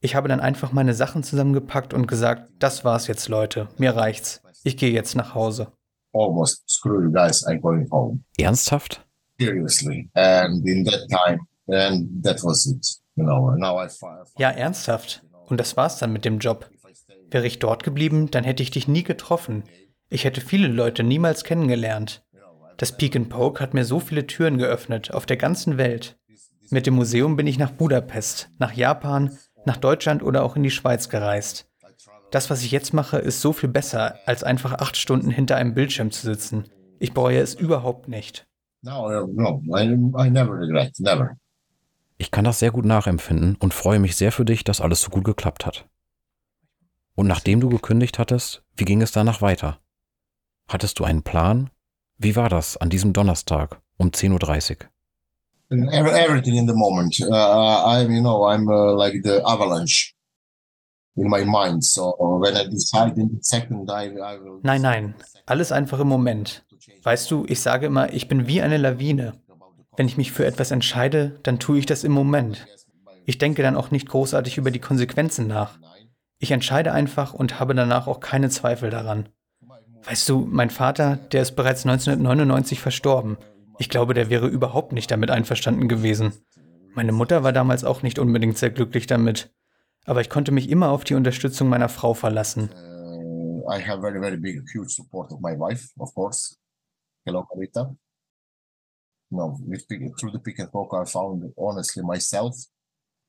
Ich 0.00 0.14
habe 0.14 0.28
dann 0.28 0.40
einfach 0.40 0.72
meine 0.72 0.94
Sachen 0.94 1.22
zusammengepackt 1.22 1.94
und 1.94 2.06
gesagt, 2.06 2.50
das 2.58 2.84
war's 2.84 3.06
jetzt, 3.06 3.28
Leute, 3.28 3.68
mir 3.78 3.96
reicht's. 3.96 4.42
Ich 4.64 4.76
gehe 4.76 4.90
jetzt 4.90 5.14
nach 5.14 5.34
Hause. 5.34 5.72
Almost 6.12 6.62
screw 6.68 7.02
you 7.02 7.12
guys. 7.12 7.44
I'm 7.46 7.60
going 7.60 7.88
home. 7.90 8.24
Ernsthaft? 8.38 9.00
Seriously. 9.38 10.10
And 10.14 10.66
in 10.66 10.84
that 10.84 11.08
time, 11.10 11.40
and 11.68 12.22
that 12.24 12.42
was 12.42 12.66
it. 12.66 12.84
You 13.16 13.24
know. 13.24 13.48
And 13.48 13.60
now 13.60 13.78
I 13.78 13.88
Ja, 14.38 14.50
ernsthaft. 14.50 15.22
Und 15.46 15.58
das 15.58 15.76
war's 15.76 15.98
dann 15.98 16.12
mit 16.12 16.24
dem 16.24 16.38
Job. 16.38 16.70
Wäre 17.30 17.46
ich 17.46 17.58
dort 17.58 17.82
geblieben, 17.82 18.30
dann 18.30 18.44
hätte 18.44 18.62
ich 18.62 18.70
dich 18.70 18.88
nie 18.88 19.02
getroffen. 19.02 19.64
Ich 20.08 20.24
hätte 20.24 20.40
viele 20.40 20.68
Leute 20.68 21.02
niemals 21.02 21.44
kennengelernt. 21.44 22.24
Das 22.78 22.96
Peek 22.96 23.16
and 23.16 23.28
Poke 23.28 23.60
hat 23.60 23.74
mir 23.74 23.84
so 23.84 24.00
viele 24.00 24.26
Türen 24.26 24.56
geöffnet, 24.56 25.12
auf 25.12 25.26
der 25.26 25.36
ganzen 25.36 25.76
Welt. 25.76 26.16
Mit 26.70 26.86
dem 26.86 26.94
Museum 26.94 27.36
bin 27.36 27.46
ich 27.46 27.58
nach 27.58 27.72
Budapest, 27.72 28.50
nach 28.58 28.72
Japan, 28.72 29.36
nach 29.66 29.76
Deutschland 29.76 30.22
oder 30.22 30.44
auch 30.44 30.56
in 30.56 30.62
die 30.62 30.70
Schweiz 30.70 31.08
gereist. 31.08 31.67
Das, 32.30 32.50
was 32.50 32.62
ich 32.62 32.70
jetzt 32.70 32.92
mache, 32.92 33.18
ist 33.18 33.40
so 33.40 33.52
viel 33.52 33.70
besser, 33.70 34.18
als 34.26 34.44
einfach 34.44 34.74
acht 34.74 34.96
Stunden 34.96 35.30
hinter 35.30 35.56
einem 35.56 35.74
Bildschirm 35.74 36.10
zu 36.10 36.26
sitzen. 36.26 36.64
Ich 36.98 37.14
bereue 37.14 37.40
es 37.40 37.54
überhaupt 37.54 38.08
nicht. 38.08 38.46
No, 38.82 39.08
no, 39.26 39.62
I, 39.76 39.84
I 39.84 40.30
never 40.30 40.52
regret, 40.58 40.92
never. 40.98 41.36
Ich 42.18 42.30
kann 42.30 42.44
das 42.44 42.58
sehr 42.58 42.70
gut 42.70 42.84
nachempfinden 42.84 43.56
und 43.56 43.72
freue 43.72 43.98
mich 43.98 44.16
sehr 44.16 44.32
für 44.32 44.44
dich, 44.44 44.64
dass 44.64 44.80
alles 44.80 45.00
so 45.00 45.10
gut 45.10 45.24
geklappt 45.24 45.64
hat. 45.64 45.86
Und 47.14 47.26
nachdem 47.26 47.60
du 47.60 47.68
gekündigt 47.68 48.18
hattest, 48.18 48.62
wie 48.76 48.84
ging 48.84 49.02
es 49.02 49.12
danach 49.12 49.40
weiter? 49.40 49.78
Hattest 50.68 50.98
du 50.98 51.04
einen 51.04 51.22
Plan? 51.22 51.70
Wie 52.18 52.36
war 52.36 52.48
das 52.48 52.76
an 52.76 52.90
diesem 52.90 53.12
Donnerstag 53.12 53.80
um 53.96 54.08
10.30 54.08 54.82
Uhr? 54.82 54.88
Everything 55.92 56.56
in 56.56 56.66
the 56.66 56.74
moment. 56.74 57.18
Uh, 57.20 57.34
I'm, 57.34 58.10
you 58.10 58.20
know, 58.20 58.46
I'm 58.46 58.68
uh, 58.68 58.96
like 58.96 59.20
the 59.22 59.42
avalanche 59.44 60.14
Nein, 64.62 64.82
nein, 64.82 65.14
alles 65.46 65.72
einfach 65.72 66.00
im 66.00 66.08
Moment. 66.08 66.64
Weißt 67.02 67.30
du, 67.30 67.44
ich 67.48 67.60
sage 67.60 67.86
immer, 67.86 68.12
ich 68.12 68.28
bin 68.28 68.46
wie 68.46 68.62
eine 68.62 68.76
Lawine. 68.76 69.34
Wenn 69.96 70.06
ich 70.06 70.16
mich 70.16 70.32
für 70.32 70.46
etwas 70.46 70.70
entscheide, 70.70 71.40
dann 71.42 71.58
tue 71.58 71.78
ich 71.78 71.86
das 71.86 72.04
im 72.04 72.12
Moment. 72.12 72.66
Ich 73.26 73.38
denke 73.38 73.62
dann 73.62 73.76
auch 73.76 73.90
nicht 73.90 74.08
großartig 74.08 74.56
über 74.56 74.70
die 74.70 74.78
Konsequenzen 74.78 75.46
nach. 75.46 75.78
Ich 76.38 76.52
entscheide 76.52 76.92
einfach 76.92 77.34
und 77.34 77.58
habe 77.58 77.74
danach 77.74 78.06
auch 78.06 78.20
keine 78.20 78.48
Zweifel 78.48 78.90
daran. 78.90 79.28
Weißt 80.04 80.28
du, 80.28 80.46
mein 80.48 80.70
Vater, 80.70 81.16
der 81.32 81.42
ist 81.42 81.56
bereits 81.56 81.84
1999 81.84 82.80
verstorben. 82.80 83.36
Ich 83.78 83.88
glaube, 83.88 84.14
der 84.14 84.30
wäre 84.30 84.46
überhaupt 84.46 84.92
nicht 84.92 85.10
damit 85.10 85.30
einverstanden 85.30 85.88
gewesen. 85.88 86.32
Meine 86.94 87.12
Mutter 87.12 87.42
war 87.42 87.52
damals 87.52 87.84
auch 87.84 88.02
nicht 88.02 88.18
unbedingt 88.18 88.56
sehr 88.56 88.70
glücklich 88.70 89.06
damit. 89.06 89.50
Aber 90.08 90.22
ich 90.22 90.30
konnte 90.30 90.52
mich 90.52 90.70
immer 90.70 90.88
auf 90.88 91.04
die 91.04 91.14
Unterstützung 91.14 91.68
meiner 91.68 91.90
Frau 91.90 92.14
verlassen. 92.14 92.70
Uh, 92.72 93.62
I 93.70 93.78
have 93.86 94.00
very, 94.00 94.18
very 94.18 94.38
big, 94.38 94.62
huge 94.74 94.88
support 94.88 95.30
of 95.30 95.40
my 95.40 95.52
wife, 95.52 95.90
of 95.98 96.14
course. 96.14 96.56
Hello, 97.26 97.44
Carita. 97.44 97.94
No, 99.30 99.58
with, 99.66 99.86
through 99.86 100.32
the 100.32 100.38
pick 100.38 100.60
and 100.60 100.72
poke, 100.72 100.94
I 100.94 101.04
found 101.04 101.52
honestly 101.58 102.02
myself. 102.02 102.56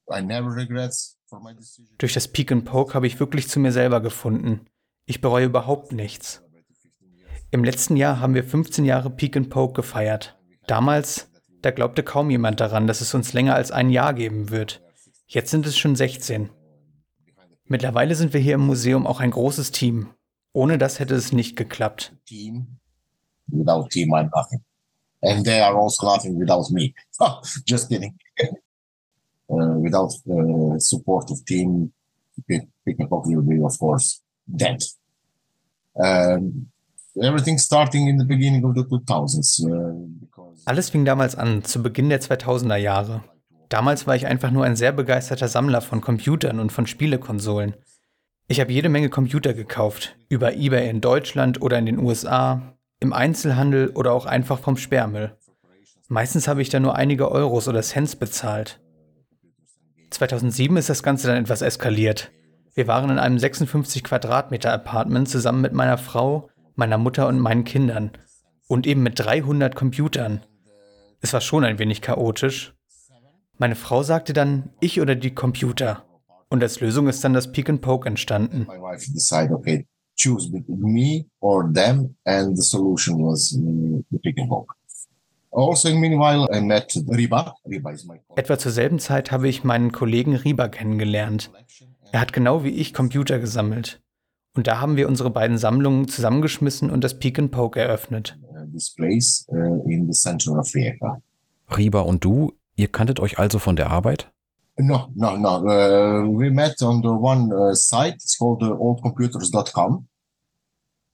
I 0.10 0.22
never 0.22 0.56
regrets 0.56 1.18
for 1.26 1.42
my 1.42 1.54
decision. 1.54 1.94
Durch 1.98 2.14
das 2.14 2.30
Peak 2.30 2.50
and 2.54 2.64
Poke 2.64 2.94
habe 2.94 3.08
ich 3.08 3.20
wirklich 3.20 3.50
zu 3.50 3.60
mir 3.60 3.74
selber 3.74 4.00
gefunden. 4.00 4.62
Ich 5.06 5.20
bereue 5.20 5.48
überhaupt 5.48 5.92
nichts. 5.92 6.42
Im 7.52 7.66
letzten 7.66 7.98
Jahr 7.98 8.22
haben 8.22 8.36
wir 8.36 8.46
15 8.46 8.86
Jahre 8.86 9.10
Peak 9.10 9.36
and 9.36 9.50
Poke 9.50 9.74
gefeiert. 9.74 10.40
Damals, 10.66 11.30
da 11.62 11.72
glaubte 11.72 12.04
kaum 12.04 12.30
jemand 12.30 12.62
daran, 12.62 12.88
dass 12.88 13.02
es 13.02 13.14
uns 13.14 13.34
länger 13.34 13.56
als 13.56 13.70
ein 13.70 13.90
Jahr 13.90 14.14
geben 14.14 14.50
wird. 14.50 14.82
Jetzt 15.28 15.52
sind 15.52 15.66
es 15.66 15.78
schon 15.78 15.98
16. 15.98 16.52
Mittlerweile 17.70 18.16
sind 18.16 18.34
wir 18.34 18.42
hier 18.42 18.56
im 18.56 18.66
Museum 18.66 19.06
auch 19.06 19.20
ein 19.20 19.30
großes 19.30 19.72
Team. 19.72 20.10
Ohne 20.54 20.80
das 20.80 20.98
hätte 20.98 21.14
es 21.14 21.32
nicht 21.32 21.56
geklappt. 21.56 22.14
Team. 22.26 22.80
Without 23.48 23.90
team, 23.90 24.10
I'm 24.12 24.30
nothing. 24.36 24.64
And 25.22 25.46
they 25.46 25.62
are 25.62 25.76
also 25.76 26.06
nothing 26.06 26.40
without 26.40 26.72
me. 26.72 26.94
Oh, 27.20 27.42
just 27.68 27.90
kidding. 27.90 28.18
uh, 29.50 29.78
without 29.82 30.12
uh, 30.28 30.80
support 30.80 31.30
of 31.30 31.46
team, 31.46 31.94
Pick 32.48 33.00
and 33.00 33.08
Poke 33.10 33.28
will 33.28 33.44
be, 33.44 33.62
of 33.64 33.78
course, 33.78 34.22
dead. 34.48 34.82
Um, 35.96 36.72
everything 37.22 37.60
starting 37.60 38.08
in 38.08 38.18
the 38.18 38.26
beginning 38.26 38.64
of 38.66 38.74
the 38.74 38.84
2000s. 38.84 39.64
Uh, 39.64 40.50
Alles 40.66 40.90
fing 40.90 41.06
damals 41.06 41.36
an, 41.36 41.64
zu 41.64 41.84
Beginn 41.84 42.10
der 42.10 42.22
2000er 42.22 42.78
Jahre. 42.78 43.24
Damals 43.70 44.08
war 44.08 44.16
ich 44.16 44.26
einfach 44.26 44.50
nur 44.50 44.66
ein 44.66 44.76
sehr 44.76 44.92
begeisterter 44.92 45.48
Sammler 45.48 45.82
von 45.82 46.02
Computern 46.02 46.60
und 46.60 46.72
von 46.72 46.88
Spielekonsolen. 46.88 47.76
Ich 48.48 48.60
habe 48.60 48.74
jede 48.74 48.90
Menge 48.90 49.10
Computer 49.10 49.54
gekauft, 49.54 50.18
über 50.28 50.56
eBay 50.56 50.90
in 50.90 51.02
Deutschland 51.02 51.62
oder 51.62 51.78
in 51.78 51.86
den 51.86 52.00
USA, 52.00 52.74
im 53.00 53.14
Einzelhandel 53.14 53.90
oder 53.90 54.12
auch 54.12 54.26
einfach 54.26 54.58
vom 54.58 54.76
Sperrmüll. 54.76 55.38
Meistens 56.08 56.48
habe 56.48 56.64
ich 56.64 56.70
da 56.70 56.80
nur 56.80 56.96
einige 56.96 57.32
Euros 57.32 57.68
oder 57.68 57.84
Cents 57.84 58.16
bezahlt. 58.16 58.82
2007 60.10 60.76
ist 60.78 60.90
das 60.90 61.04
Ganze 61.04 61.28
dann 61.28 61.38
etwas 61.38 61.62
eskaliert. 61.62 62.32
Wir 62.74 62.88
waren 62.88 63.12
in 63.12 63.20
einem 63.20 63.38
56 63.38 64.04
Quadratmeter 64.04 64.74
Apartment 64.74 65.30
zusammen 65.30 65.62
mit 65.62 65.74
meiner 65.74 66.00
Frau, 66.00 66.50
meiner 66.74 66.98
Mutter 66.98 67.28
und 67.28 67.40
meinen 67.40 67.66
Kindern. 67.66 68.12
Und 68.68 68.88
eben 68.88 69.04
mit 69.04 69.20
300 69.20 69.76
Computern. 69.76 70.42
Es 71.22 71.34
war 71.34 71.42
schon 71.42 71.64
ein 71.64 71.78
wenig 71.78 72.02
chaotisch. 72.02 72.74
Meine 73.62 73.76
Frau 73.76 74.04
sagte 74.04 74.32
dann, 74.32 74.70
ich 74.80 75.02
oder 75.02 75.16
die 75.16 75.36
Computer. 75.36 76.06
Und 76.50 76.64
als 76.64 76.80
Lösung 76.80 77.10
ist 77.10 77.26
dann 77.26 77.34
das 77.34 77.52
Peek 77.52 77.70
and 77.70 77.82
Poke 77.82 78.08
entstanden. 78.08 78.66
My 78.70 78.80
wife 78.80 79.06
decided, 79.12 79.52
okay, 79.52 79.86
choose 80.18 80.50
between 80.50 80.80
me 80.80 81.26
or 81.42 81.70
them, 81.74 82.16
and 82.24 82.58
the 82.58 82.64
solution 82.64 83.18
was 83.18 83.54
uh, 83.54 84.02
the 84.12 84.18
Peek 84.20 84.40
and 84.40 84.50
Poke. 84.50 84.74
Also, 85.52 85.94
meanwhile, 85.94 86.48
I 86.56 86.62
met 86.62 86.90
Riba. 87.10 87.54
Riba 87.66 87.92
is 87.92 88.06
my 88.06 88.22
Etwa 88.38 88.58
zur 88.58 88.72
selben 88.72 88.98
Zeit 88.98 89.32
habe 89.32 89.50
ich 89.50 89.66
meinen 89.66 89.92
Kollegen 89.92 90.36
Riba 90.36 90.70
kennengelernt. 90.70 91.52
Er 92.14 92.22
hat 92.22 92.32
genau 92.32 92.64
wie 92.64 92.70
ich 92.70 92.94
Computer 92.94 93.40
gesammelt. 93.40 94.02
Und 94.56 94.68
da 94.68 94.80
haben 94.80 94.96
wir 94.96 95.10
unsere 95.10 95.32
beiden 95.32 95.58
Sammlungen 95.58 96.08
zusammengeschmissen 96.08 96.90
und 96.90 97.04
das 97.04 97.20
Peek 97.20 97.38
and 97.38 97.52
Poke 97.52 97.80
eröffnet. 97.80 98.40
This 98.72 98.96
place 98.96 99.46
uh, 99.50 99.84
in 99.90 100.08
the 100.10 100.14
center 100.14 100.58
of 100.58 100.74
Rijeka. 100.74 101.22
Riba 101.76 102.02
und 102.02 102.24
du, 102.24 102.54
ihr 102.80 102.88
kanntet 102.88 103.20
euch 103.20 103.38
also 103.38 103.60
von 103.60 103.76
der 103.76 103.90
Arbeit? 103.92 104.32
No, 104.78 105.10
no, 105.14 105.36
no. 105.36 105.58
Uh, 105.58 106.40
we 106.40 106.50
met 106.50 106.82
on 106.82 107.02
the 107.02 107.10
one 107.10 107.54
uh, 107.54 107.76
site. 107.76 108.16
It's 108.16 108.38
called 108.38 108.64
uh, 108.64 108.72
oldcomputers.com. 108.72 110.08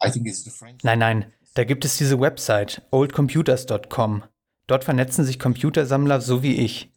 I 0.04 0.12
think 0.12 0.28
it's 0.28 0.44
the 0.44 0.52
French. 0.52 0.84
Nein, 0.84 1.00
nein, 1.00 1.26
da 1.56 1.64
gibt 1.64 1.84
es 1.84 1.98
diese 1.98 2.20
Website 2.20 2.84
oldcomputers.com. 2.92 4.24
Dort 4.68 4.84
vernetzen 4.84 5.26
sich 5.26 5.40
Computersammler 5.40 6.22
so 6.22 6.44
wie 6.44 6.58
ich. 6.58 6.92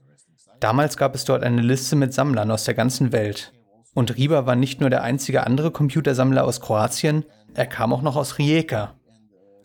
Damals 0.61 0.97
gab 0.99 1.15
es 1.15 1.25
dort 1.25 1.43
eine 1.43 1.63
Liste 1.63 1.97
mit 1.97 2.13
Sammlern 2.13 2.51
aus 2.51 2.65
der 2.65 2.75
ganzen 2.75 3.13
Welt. 3.13 3.53
Und 3.95 4.17
Riba 4.17 4.45
war 4.45 4.57
nicht 4.57 4.81
nur 4.81 4.91
der 4.91 5.03
einzige 5.03 5.47
andere 5.47 5.71
Computersammler 5.71 6.45
aus 6.45 6.61
Kroatien, 6.61 7.25
er 7.55 7.67
kam 7.67 7.93
auch 7.93 8.03
noch 8.03 8.17
aus 8.17 8.39
Rijeka. 8.39 8.95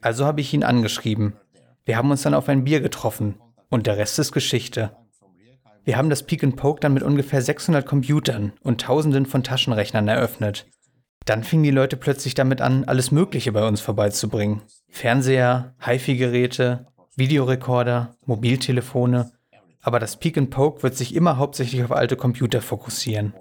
Also 0.01 0.25
habe 0.25 0.41
ich 0.41 0.53
ihn 0.53 0.63
angeschrieben. 0.63 1.33
Wir 1.86 1.98
haben 1.98 2.12
uns 2.12 2.22
dann 2.22 2.33
auf 2.33 2.48
ein 2.48 2.63
Bier 2.63 2.79
getroffen. 2.79 3.36
Und 3.74 3.88
der 3.88 3.98
Rest 3.98 4.20
ist 4.20 4.34
Geschichte. 4.34 4.92
Wir 5.84 5.98
haben 5.98 6.12
das 6.12 6.22
Peek 6.22 6.44
and 6.44 6.56
Poke 6.56 6.80
dann 6.80 6.94
mit 6.94 7.01
ungefähr 7.01 7.42
600 7.42 7.84
Computern 7.84 8.53
und 8.62 8.82
Tausenden 8.82 9.25
von 9.25 9.42
Taschenrechnern 9.42 10.08
eröffnet. 10.08 10.68
Dann 11.25 11.44
fingen 11.44 11.63
die 11.63 11.72
Leute 11.72 11.98
plötzlich 11.98 12.36
damit 12.36 12.62
an, 12.62 12.84
alles 12.84 13.10
Mögliche 13.10 13.51
bei 13.51 13.68
uns 13.68 13.82
vorbeizubringen. 13.82 14.62
Fernseher, 14.89 15.74
HiFi-Geräte, 15.80 16.86
Videorekorder, 17.15 18.15
Mobiltelefone. 18.27 19.32
Aber 19.82 19.98
das 19.98 20.18
Peek 20.18 20.38
and 20.38 20.51
Poke 20.51 20.84
wird 20.84 20.96
sich 20.96 21.15
immer 21.15 21.38
hauptsächlich 21.38 21.84
auf 21.84 21.94
alte 21.94 22.15
Computer 22.15 22.62
fokussieren. 22.62 23.34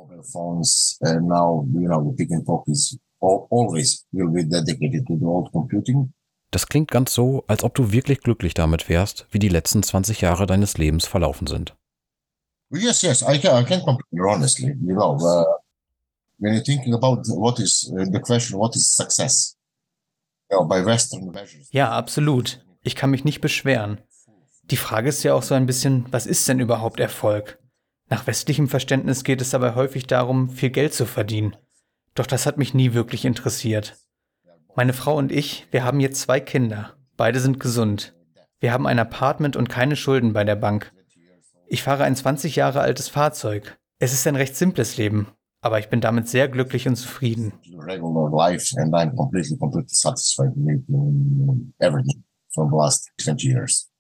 Now, 1.02 1.66
you 1.74 1.88
know. 1.88 2.16
Das 6.52 6.66
klingt 6.66 6.90
ganz 6.90 7.14
so, 7.14 7.44
als 7.46 7.64
ob 7.64 7.74
du 7.74 7.92
wirklich 7.92 8.20
glücklich 8.20 8.52
damit 8.52 8.90
wärst, 8.90 9.26
wie 9.30 9.38
die 9.38 9.48
letzten 9.48 9.82
20 9.82 10.20
Jahre 10.20 10.46
deines 10.46 10.76
Lebens 10.76 11.06
verlaufen 11.06 11.46
sind. 11.46 11.74
Yes, 12.70 13.00
yes, 13.02 13.22
I 13.22 13.38
can, 13.38 13.62
I 13.62 13.66
can 13.66 13.80
compare 13.80 14.28
honestly. 14.28 14.76
You 14.80 14.94
know, 14.94 15.16
uh, 15.16 15.44
when 16.38 16.52
you're 16.54 16.62
thinking 16.62 16.94
about 16.94 17.22
what 17.28 17.58
is 17.58 17.90
uh, 17.92 18.04
the 18.04 18.20
question, 18.20 18.58
what 18.58 18.76
is 18.76 18.94
success? 18.94 19.56
You 20.50 20.58
know, 20.58 20.66
by 20.66 20.84
Western 20.84 21.30
measures. 21.30 21.68
Ja, 21.70 21.90
absolut. 21.90 22.64
Ich 22.82 22.96
kann 22.96 23.10
mich 23.10 23.24
nicht 23.24 23.40
beschweren. 23.40 24.00
Die 24.64 24.76
Frage 24.76 25.08
ist 25.08 25.22
ja 25.22 25.34
auch 25.34 25.42
so 25.42 25.54
ein 25.54 25.66
bisschen, 25.66 26.06
was 26.10 26.26
ist 26.26 26.46
denn 26.48 26.60
überhaupt 26.60 27.00
Erfolg? 27.00 27.58
Nach 28.10 28.26
westlichem 28.26 28.68
Verständnis 28.68 29.24
geht 29.24 29.40
es 29.40 29.50
dabei 29.50 29.74
häufig 29.74 30.06
darum, 30.06 30.50
viel 30.50 30.70
Geld 30.70 30.92
zu 30.92 31.06
verdienen. 31.06 31.56
Doch 32.14 32.26
das 32.26 32.44
hat 32.44 32.58
mich 32.58 32.74
nie 32.74 32.92
wirklich 32.92 33.24
interessiert. 33.24 33.96
Meine 34.74 34.94
Frau 34.94 35.18
und 35.18 35.30
ich, 35.30 35.66
wir 35.70 35.84
haben 35.84 36.00
jetzt 36.00 36.22
zwei 36.22 36.40
Kinder. 36.40 36.94
Beide 37.18 37.40
sind 37.40 37.60
gesund. 37.60 38.14
Wir 38.58 38.72
haben 38.72 38.86
ein 38.86 38.98
Apartment 38.98 39.54
und 39.54 39.68
keine 39.68 39.96
Schulden 39.96 40.32
bei 40.32 40.44
der 40.44 40.56
Bank. 40.56 40.92
Ich 41.66 41.82
fahre 41.82 42.04
ein 42.04 42.16
20 42.16 42.56
Jahre 42.56 42.80
altes 42.80 43.08
Fahrzeug. 43.08 43.78
Es 43.98 44.14
ist 44.14 44.26
ein 44.26 44.36
recht 44.36 44.56
simples 44.56 44.96
Leben, 44.96 45.28
aber 45.60 45.78
ich 45.78 45.90
bin 45.90 46.00
damit 46.00 46.26
sehr 46.28 46.48
glücklich 46.48 46.88
und 46.88 46.96
zufrieden. 46.96 47.52
regular 47.86 48.30
life, 48.30 48.74
and 48.78 48.94
I'm 48.94 49.14
completely, 49.14 49.58
completely 49.58 49.94
satisfied 49.94 50.52
with 50.56 50.80
everything 51.78 52.24
from 52.54 52.70
the 52.70 52.76
last 52.76 53.10
20 53.18 53.46
years. 53.46 53.90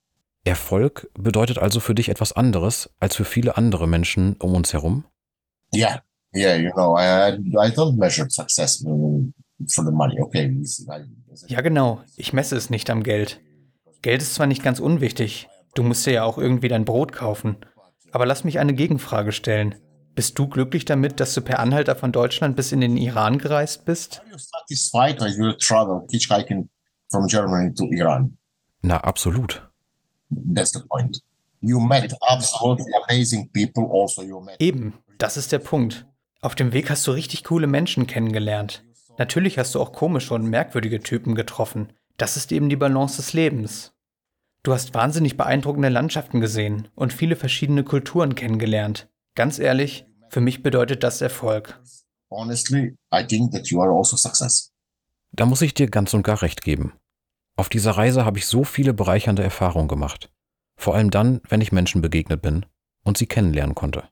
Erfolg 0.44 1.10
bedeutet 1.14 1.58
also 1.58 1.80
für 1.80 1.94
dich 1.94 2.08
etwas 2.08 2.32
anderes 2.32 2.90
als 2.98 3.14
für 3.14 3.24
viele 3.24 3.56
andere 3.58 3.86
Menschen 3.86 4.36
um 4.38 4.54
uns 4.54 4.72
herum? 4.72 5.04
Yeah, 5.74 6.02
yeah, 6.34 6.56
you 6.56 6.72
know, 6.72 6.96
I, 6.96 7.34
I 7.34 7.70
don't 7.70 7.96
measure 7.96 8.28
success 8.30 8.82
for 9.68 9.84
the 9.84 9.92
money. 9.92 10.20
Okay, 10.20 10.62
Ja, 11.46 11.60
genau. 11.60 12.00
Ich 12.16 12.32
messe 12.32 12.56
es 12.56 12.70
nicht 12.70 12.90
am 12.90 13.02
Geld. 13.02 13.40
Geld 14.02 14.22
ist 14.22 14.34
zwar 14.34 14.46
nicht 14.46 14.62
ganz 14.62 14.80
unwichtig. 14.80 15.48
Du 15.74 15.82
musst 15.82 16.04
dir 16.06 16.12
ja 16.12 16.24
auch 16.24 16.38
irgendwie 16.38 16.68
dein 16.68 16.84
Brot 16.84 17.12
kaufen. 17.12 17.56
Aber 18.10 18.26
lass 18.26 18.44
mich 18.44 18.58
eine 18.58 18.74
Gegenfrage 18.74 19.32
stellen. 19.32 19.76
Bist 20.14 20.38
du 20.38 20.46
glücklich 20.46 20.84
damit, 20.84 21.20
dass 21.20 21.32
du 21.32 21.40
per 21.40 21.58
Anhalter 21.58 21.96
von 21.96 22.12
Deutschland 22.12 22.54
bis 22.56 22.72
in 22.72 22.82
den 22.82 22.98
Iran 22.98 23.38
gereist 23.38 23.86
bist? 23.86 24.22
Na, 28.82 28.98
absolut. 28.98 29.70
That's 30.54 30.72
the 30.72 30.80
point. 30.88 31.22
You 31.60 31.80
met 31.80 32.14
absolutely 32.20 32.92
amazing 33.08 33.50
people. 33.52 33.88
Also, 33.90 34.22
you 34.22 34.40
met 34.40 34.60
Eben, 34.60 34.94
das 35.18 35.36
ist 35.36 35.52
der 35.52 35.60
Punkt. 35.60 36.06
Auf 36.40 36.56
dem 36.56 36.72
Weg 36.72 36.90
hast 36.90 37.06
du 37.06 37.12
richtig 37.12 37.44
coole 37.44 37.68
Menschen 37.68 38.06
kennengelernt. 38.06 38.84
Natürlich 39.18 39.58
hast 39.58 39.74
du 39.74 39.80
auch 39.80 39.92
komische 39.92 40.34
und 40.34 40.48
merkwürdige 40.48 41.00
Typen 41.00 41.34
getroffen. 41.34 41.92
Das 42.16 42.36
ist 42.36 42.52
eben 42.52 42.68
die 42.68 42.76
Balance 42.76 43.16
des 43.16 43.32
Lebens. 43.32 43.94
Du 44.62 44.72
hast 44.72 44.94
wahnsinnig 44.94 45.36
beeindruckende 45.36 45.88
Landschaften 45.88 46.40
gesehen 46.40 46.88
und 46.94 47.12
viele 47.12 47.36
verschiedene 47.36 47.84
Kulturen 47.84 48.34
kennengelernt. 48.34 49.08
Ganz 49.34 49.58
ehrlich, 49.58 50.06
für 50.28 50.40
mich 50.40 50.62
bedeutet 50.62 51.02
das 51.02 51.20
Erfolg. 51.20 51.80
honestly, 52.32 52.96
I 53.12 53.24
think 53.24 53.52
that 53.52 53.68
you 53.68 53.80
are 53.80 53.92
also 53.92 54.16
success. 54.16 54.72
Da 55.32 55.46
muss 55.46 55.62
ich 55.62 55.74
dir 55.74 55.88
ganz 55.88 56.12
und 56.14 56.22
gar 56.22 56.42
recht 56.42 56.62
geben. 56.62 56.94
Auf 57.56 57.68
dieser 57.68 57.92
Reise 57.92 58.24
habe 58.24 58.38
ich 58.38 58.46
so 58.46 58.64
viele 58.64 58.94
bereichernde 58.94 59.42
Erfahrungen 59.42 59.88
gemacht. 59.88 60.30
Vor 60.76 60.94
allem 60.94 61.10
dann, 61.10 61.40
wenn 61.48 61.60
ich 61.60 61.72
Menschen 61.72 62.02
begegnet 62.02 62.42
bin 62.42 62.66
und 63.04 63.18
sie 63.18 63.26
kennenlernen 63.26 63.74
konnte. 63.74 64.04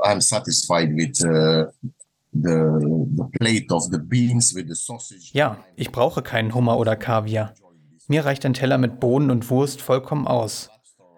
I'm 0.00 0.20
satisfied 0.20 0.90
with 0.90 1.22
uh, 1.24 1.70
the, 2.34 3.08
the 3.16 3.24
plate 3.38 3.72
of 3.72 3.84
the 3.90 3.98
beans 3.98 4.54
with 4.54 4.66
the 4.68 4.74
sausage. 4.74 5.30
Ja, 5.32 5.58
ich 5.76 5.92
brauche 5.92 6.22
keinen 6.22 6.54
Hummer 6.54 6.78
oder 6.78 6.96
Kaviar. 6.96 7.54
Mir 8.08 8.24
reicht 8.24 8.44
ein 8.44 8.54
Teller 8.54 8.78
mit 8.78 9.00
Bohnen 9.00 9.30
und 9.30 9.48
Wurst 9.50 9.80
vollkommen 9.80 10.26
aus. 10.26 10.70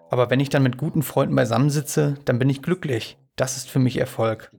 Aber 0.09 0.29
wenn 0.29 0.39
ich 0.39 0.49
dann 0.49 0.63
mit 0.63 0.77
guten 0.77 1.03
Freunden 1.03 1.35
beisammensitze, 1.35 2.15
dann 2.25 2.39
bin 2.39 2.49
ich 2.49 2.61
glücklich. 2.61 3.17
Das 3.35 3.57
ist 3.57 3.69
für 3.69 3.79
mich 3.79 3.97
Erfolg. 3.97 4.51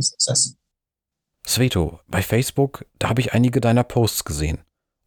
Success. 0.00 0.56
Sveto, 1.46 2.00
bei 2.08 2.22
Facebook, 2.22 2.86
da 2.98 3.08
habe 3.08 3.20
ich 3.20 3.32
einige 3.32 3.60
deiner 3.60 3.84
Posts 3.84 4.24
gesehen. 4.24 4.58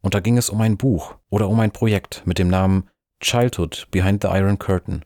Und 0.02 0.14
da 0.14 0.20
ging 0.20 0.36
es 0.36 0.50
um 0.50 0.60
ein 0.60 0.76
Buch 0.76 1.16
oder 1.30 1.48
um 1.48 1.60
ein 1.60 1.70
Projekt 1.70 2.22
mit 2.26 2.38
dem 2.38 2.48
Namen 2.48 2.90
Childhood 3.20 3.86
Behind 3.90 4.22
the 4.22 4.28
Iron 4.28 4.58
Curtain. 4.58 5.04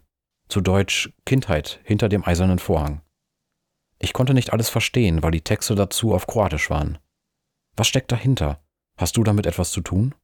Zu 0.49 0.61
Deutsch 0.61 1.12
Kindheit 1.25 1.81
hinter 1.85 2.09
dem 2.09 2.25
eisernen 2.25 2.59
Vorhang. 2.59 3.02
Ich 3.99 4.12
konnte 4.12 4.35
nicht 4.35 4.53
alles 4.53 4.69
verstehen, 4.69 5.23
weil 5.23 5.31
die 5.31 5.41
Texte 5.41 5.75
dazu 5.75 6.15
auf 6.15 6.26
Kroatisch 6.26 6.71
waren. 6.71 6.99
Was 7.76 7.88
steckt 7.88 8.12
dahinter? 8.12 8.61
Hast 8.97 9.17
du 9.17 9.25
damit 9.25 9.47
etwas 9.47 9.71
zu 9.71 9.81
tun? 9.81 10.15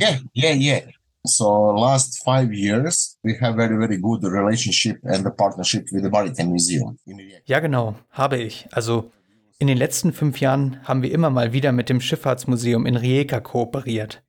Yeah, 0.00 0.18
yeah, 0.34 0.54
yeah. 0.54 0.80
So 1.24 1.72
last 1.72 2.22
five 2.22 2.52
years, 2.52 3.18
we 3.22 3.38
have 3.40 3.56
very, 3.56 3.76
very 3.76 3.98
good 3.98 4.24
relationship 4.24 5.04
and 5.04 5.24
the 5.24 5.30
partnership 5.30 5.86
with 5.92 6.02
the 6.02 6.10
Maritime 6.10 6.50
Museum. 6.50 6.96
Ja, 7.44 7.60
genau, 7.60 7.96
habe 8.10 8.38
ich. 8.38 8.68
Also 8.70 9.10
in 9.58 9.66
den 9.66 9.76
letzten 9.76 10.12
fünf 10.12 10.40
Jahren 10.40 10.80
haben 10.84 11.02
wir 11.02 11.10
immer 11.10 11.30
mal 11.30 11.52
wieder 11.52 11.72
mit 11.72 11.88
dem 11.88 12.00
Schifffahrtsmuseum 12.00 12.86
in 12.86 12.96
Rijeka 12.96 13.40
kooperiert. 13.40 14.22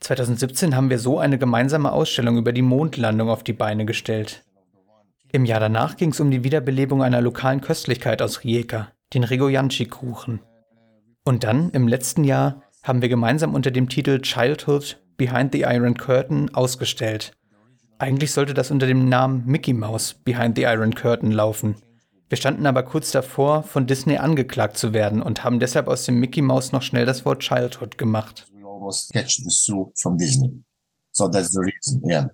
2017 0.00 0.74
haben 0.74 0.88
wir 0.88 0.98
so 0.98 1.18
eine 1.18 1.36
gemeinsame 1.36 1.92
Ausstellung 1.92 2.38
über 2.38 2.52
die 2.52 2.62
Mondlandung 2.62 3.28
auf 3.28 3.44
die 3.44 3.52
Beine 3.52 3.84
gestellt. 3.84 4.42
Im 5.32 5.44
Jahr 5.44 5.60
danach 5.60 5.96
ging 5.96 6.10
es 6.10 6.18
um 6.18 6.30
die 6.30 6.42
Wiederbelebung 6.42 7.02
einer 7.02 7.20
lokalen 7.20 7.60
Köstlichkeit 7.60 8.20
aus 8.20 8.42
Rijeka, 8.42 8.88
den 9.14 9.22
Regojanci-Kuchen. 9.22 10.40
Und 11.24 11.44
dann, 11.44 11.70
im 11.70 11.86
letzten 11.86 12.24
Jahr, 12.24 12.62
haben 12.82 13.00
wir 13.00 13.08
gemeinsam 13.08 13.54
unter 13.54 13.70
dem 13.70 13.88
Titel 13.88 14.20
Childhood 14.20 15.00
Behind 15.16 15.52
the 15.52 15.60
Iron 15.60 15.96
Curtain 15.96 16.52
ausgestellt. 16.54 17.32
Eigentlich 17.98 18.32
sollte 18.32 18.54
das 18.54 18.70
unter 18.70 18.86
dem 18.86 19.08
Namen 19.08 19.44
Mickey 19.46 19.72
Mouse 19.72 20.14
Behind 20.14 20.56
the 20.56 20.62
Iron 20.62 20.94
Curtain 20.94 21.30
laufen. 21.30 21.76
Wir 22.28 22.36
standen 22.36 22.66
aber 22.66 22.82
kurz 22.82 23.10
davor, 23.12 23.62
von 23.62 23.86
Disney 23.86 24.16
angeklagt 24.16 24.78
zu 24.78 24.92
werden 24.92 25.20
und 25.22 25.44
haben 25.44 25.60
deshalb 25.60 25.86
aus 25.86 26.04
dem 26.06 26.18
Mickey 26.18 26.42
Mouse 26.42 26.72
noch 26.72 26.82
schnell 26.82 27.04
das 27.04 27.24
Wort 27.24 27.40
Childhood 27.40 27.98
gemacht. 27.98 28.46
We 28.52 28.66
almost 28.66 29.12
catch 29.12 29.36
the 29.36 29.50
suit 29.50 29.90
from 29.96 30.16
Disney. 30.16 30.64
So 31.12 31.28
that's 31.28 31.50
the 31.50 31.60
reason, 31.60 32.02
yeah. 32.08 32.30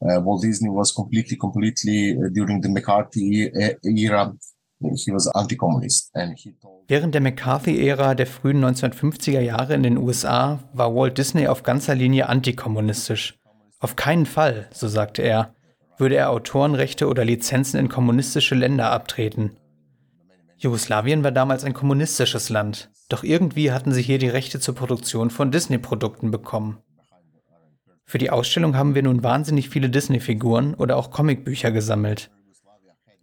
Uh, 0.00 0.20
Walt 0.24 0.42
Disney 0.42 0.68
was 0.68 0.94
completely, 0.94 1.36
completely 1.36 2.16
uh, 2.16 2.28
during 2.30 2.62
the 2.62 2.68
McCarthy 2.68 3.50
uh, 3.50 3.74
era. 3.84 4.34
He 4.78 5.10
was 5.10 5.26
anti-communist 5.34 6.10
and 6.14 6.38
he 6.38 6.52
told 6.52 6.76
Während 6.88 7.14
der 7.14 7.20
McCarthy-Ära 7.20 8.14
der 8.14 8.26
frühen 8.26 8.64
1950er 8.64 9.40
Jahre 9.40 9.74
in 9.74 9.82
den 9.82 9.96
USA 9.96 10.60
war 10.72 10.94
Walt 10.94 11.18
Disney 11.18 11.48
auf 11.48 11.64
ganzer 11.64 11.96
Linie 11.96 12.28
antikommunistisch. 12.28 13.38
Auf 13.80 13.96
keinen 13.96 14.26
Fall, 14.26 14.68
so 14.72 14.86
sagte 14.86 15.22
er, 15.22 15.54
würde 15.98 16.16
er 16.16 16.30
Autorenrechte 16.30 17.08
oder 17.08 17.24
Lizenzen 17.24 17.80
in 17.80 17.88
kommunistische 17.88 18.54
Länder 18.54 18.92
abtreten. 18.92 19.56
Jugoslawien 20.58 21.24
war 21.24 21.32
damals 21.32 21.64
ein 21.64 21.74
kommunistisches 21.74 22.50
Land, 22.50 22.90
doch 23.08 23.24
irgendwie 23.24 23.72
hatten 23.72 23.92
sie 23.92 24.02
hier 24.02 24.18
die 24.18 24.28
Rechte 24.28 24.60
zur 24.60 24.74
Produktion 24.76 25.30
von 25.30 25.50
Disney-Produkten 25.50 26.30
bekommen. 26.30 26.78
Für 28.08 28.18
die 28.18 28.30
Ausstellung 28.30 28.76
haben 28.76 28.94
wir 28.94 29.02
nun 29.02 29.24
wahnsinnig 29.24 29.68
viele 29.68 29.90
Disney-Figuren 29.90 30.74
oder 30.74 30.96
auch 30.96 31.10
Comicbücher 31.10 31.72
gesammelt. 31.72 32.30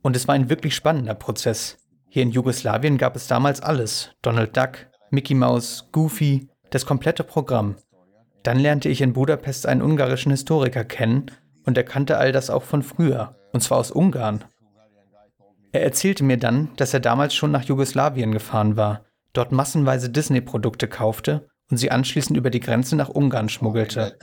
Und 0.01 0.17
es 0.17 0.27
war 0.27 0.35
ein 0.35 0.49
wirklich 0.49 0.75
spannender 0.75 1.13
Prozess. 1.13 1.77
Hier 2.09 2.23
in 2.23 2.31
Jugoslawien 2.31 2.97
gab 2.97 3.15
es 3.15 3.27
damals 3.27 3.61
alles. 3.61 4.11
Donald 4.21 4.55
Duck, 4.57 4.87
Mickey 5.09 5.35
Mouse, 5.35 5.87
Goofy, 5.93 6.49
das 6.69 6.85
komplette 6.85 7.23
Programm. 7.23 7.77
Dann 8.43 8.59
lernte 8.59 8.89
ich 8.89 8.99
in 8.99 9.13
Budapest 9.13 9.65
einen 9.65 9.81
ungarischen 9.81 10.31
Historiker 10.31 10.83
kennen 10.83 11.31
und 11.65 11.77
er 11.77 11.85
kannte 11.85 12.17
all 12.17 12.33
das 12.33 12.49
auch 12.49 12.63
von 12.63 12.83
früher, 12.83 13.37
und 13.53 13.61
zwar 13.61 13.77
aus 13.77 13.89
Ungarn. 13.89 14.43
Er 15.71 15.83
erzählte 15.83 16.25
mir 16.25 16.37
dann, 16.37 16.69
dass 16.75 16.93
er 16.93 16.99
damals 16.99 17.33
schon 17.33 17.51
nach 17.51 17.63
Jugoslawien 17.63 18.33
gefahren 18.33 18.75
war, 18.75 19.05
dort 19.31 19.53
massenweise 19.53 20.09
Disney-Produkte 20.09 20.89
kaufte 20.89 21.47
und 21.71 21.77
sie 21.77 21.89
anschließend 21.89 22.37
über 22.37 22.49
die 22.49 22.59
Grenze 22.59 22.97
nach 22.97 23.09
Ungarn 23.09 23.47
schmuggelte. 23.47 24.17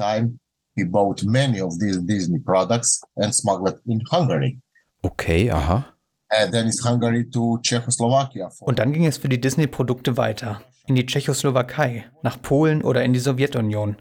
He 0.74 0.85
bought 0.85 1.22
many 1.24 1.61
of 1.61 1.78
these 1.78 1.98
Disney 1.98 2.38
products 2.38 3.00
and 3.16 3.35
smuggled 3.35 3.78
in 3.87 4.00
Hungary. 4.11 4.61
Okay, 5.02 5.50
aha. 5.50 5.94
And 6.30 6.52
then 6.52 6.68
it's 6.68 6.85
Hungary 6.85 7.28
to 7.30 7.59
Czechoslovakia. 7.62 8.50
For 8.50 8.68
Und 8.68 8.78
dann 8.78 8.92
ging 8.92 9.06
es 9.06 9.18
für 9.18 9.28
die 9.28 9.40
Disney-Produkte 9.40 10.16
weiter. 10.16 10.62
In 10.87 10.94
die 10.94 11.06
Tschechoslowakei, 11.06 12.04
nach 12.22 12.40
Polen 12.40 12.83
oder 12.83 13.04
in 13.04 13.12
die 13.12 13.18
Sowjetunion. 13.18 13.96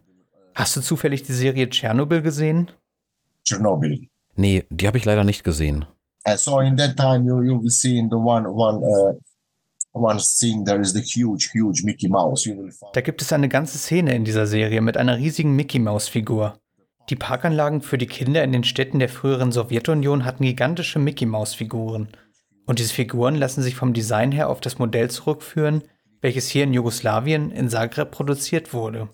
Hast 0.56 0.76
du 0.76 0.82
zufällig 0.82 1.24
die 1.24 1.34
Serie 1.34 1.70
Tschernobyl 1.70 2.22
gesehen? 2.22 2.72
Chernobyl. 3.48 4.08
Nee, 4.36 4.64
die 4.70 4.88
habe 4.88 4.98
ich 4.98 5.06
leider 5.06 5.24
nicht 5.24 5.44
gesehen. 5.44 5.86
So 6.38 6.60
in 6.60 6.78
that 6.78 6.96
time 6.96 7.26
you 7.26 7.42
you 7.42 7.62
will 7.62 7.72
see 7.72 7.98
in 7.98 8.10
the 8.10 8.16
one 8.16 8.48
one 8.48 8.78
uh, 8.84 9.14
Da 12.94 13.02
gibt 13.02 13.22
es 13.22 13.34
eine 13.34 13.50
ganze 13.50 13.78
Szene 13.78 14.16
in 14.16 14.24
dieser 14.24 14.46
Serie 14.46 14.82
mit 14.82 14.98
einer 14.98 15.18
riesigen 15.18 15.56
Mickey-Maus-Figur. 15.56 16.60
Die 17.10 17.16
Parkanlagen 17.16 17.82
für 17.82 17.98
die 17.98 18.06
Kinder 18.06 18.44
in 18.44 18.52
den 18.52 18.64
Städten 18.64 19.00
der 19.00 19.10
früheren 19.10 19.52
Sowjetunion 19.52 20.26
hatten 20.26 20.44
gigantische 20.44 21.00
Mickey-Maus-Figuren. 21.00 22.10
Und 22.68 22.78
diese 22.78 22.94
Figuren 22.94 23.34
lassen 23.34 23.64
sich 23.64 23.76
vom 23.76 23.94
Design 23.94 24.32
her 24.32 24.50
auf 24.50 24.62
das 24.62 24.78
Modell 24.78 25.10
zurückführen, 25.10 25.84
welches 26.22 26.50
hier 26.50 26.66
in 26.66 26.74
Jugoslawien 26.74 27.50
in 27.50 27.68
Zagreb 27.68 28.12
produziert 28.12 28.74
wurde. 28.74 29.10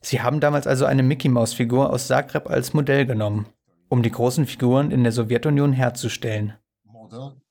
Sie 0.00 0.22
haben 0.22 0.40
damals 0.40 0.66
also 0.66 0.86
eine 0.86 1.02
Mickey-Maus-Figur 1.02 1.90
aus 1.90 2.06
Zagreb 2.06 2.48
als 2.48 2.72
Modell 2.72 3.04
genommen, 3.04 3.46
um 3.88 4.02
die 4.02 4.12
großen 4.12 4.46
Figuren 4.46 4.90
in 4.90 5.02
der 5.02 5.12
Sowjetunion 5.12 5.74
herzustellen. 5.74 6.54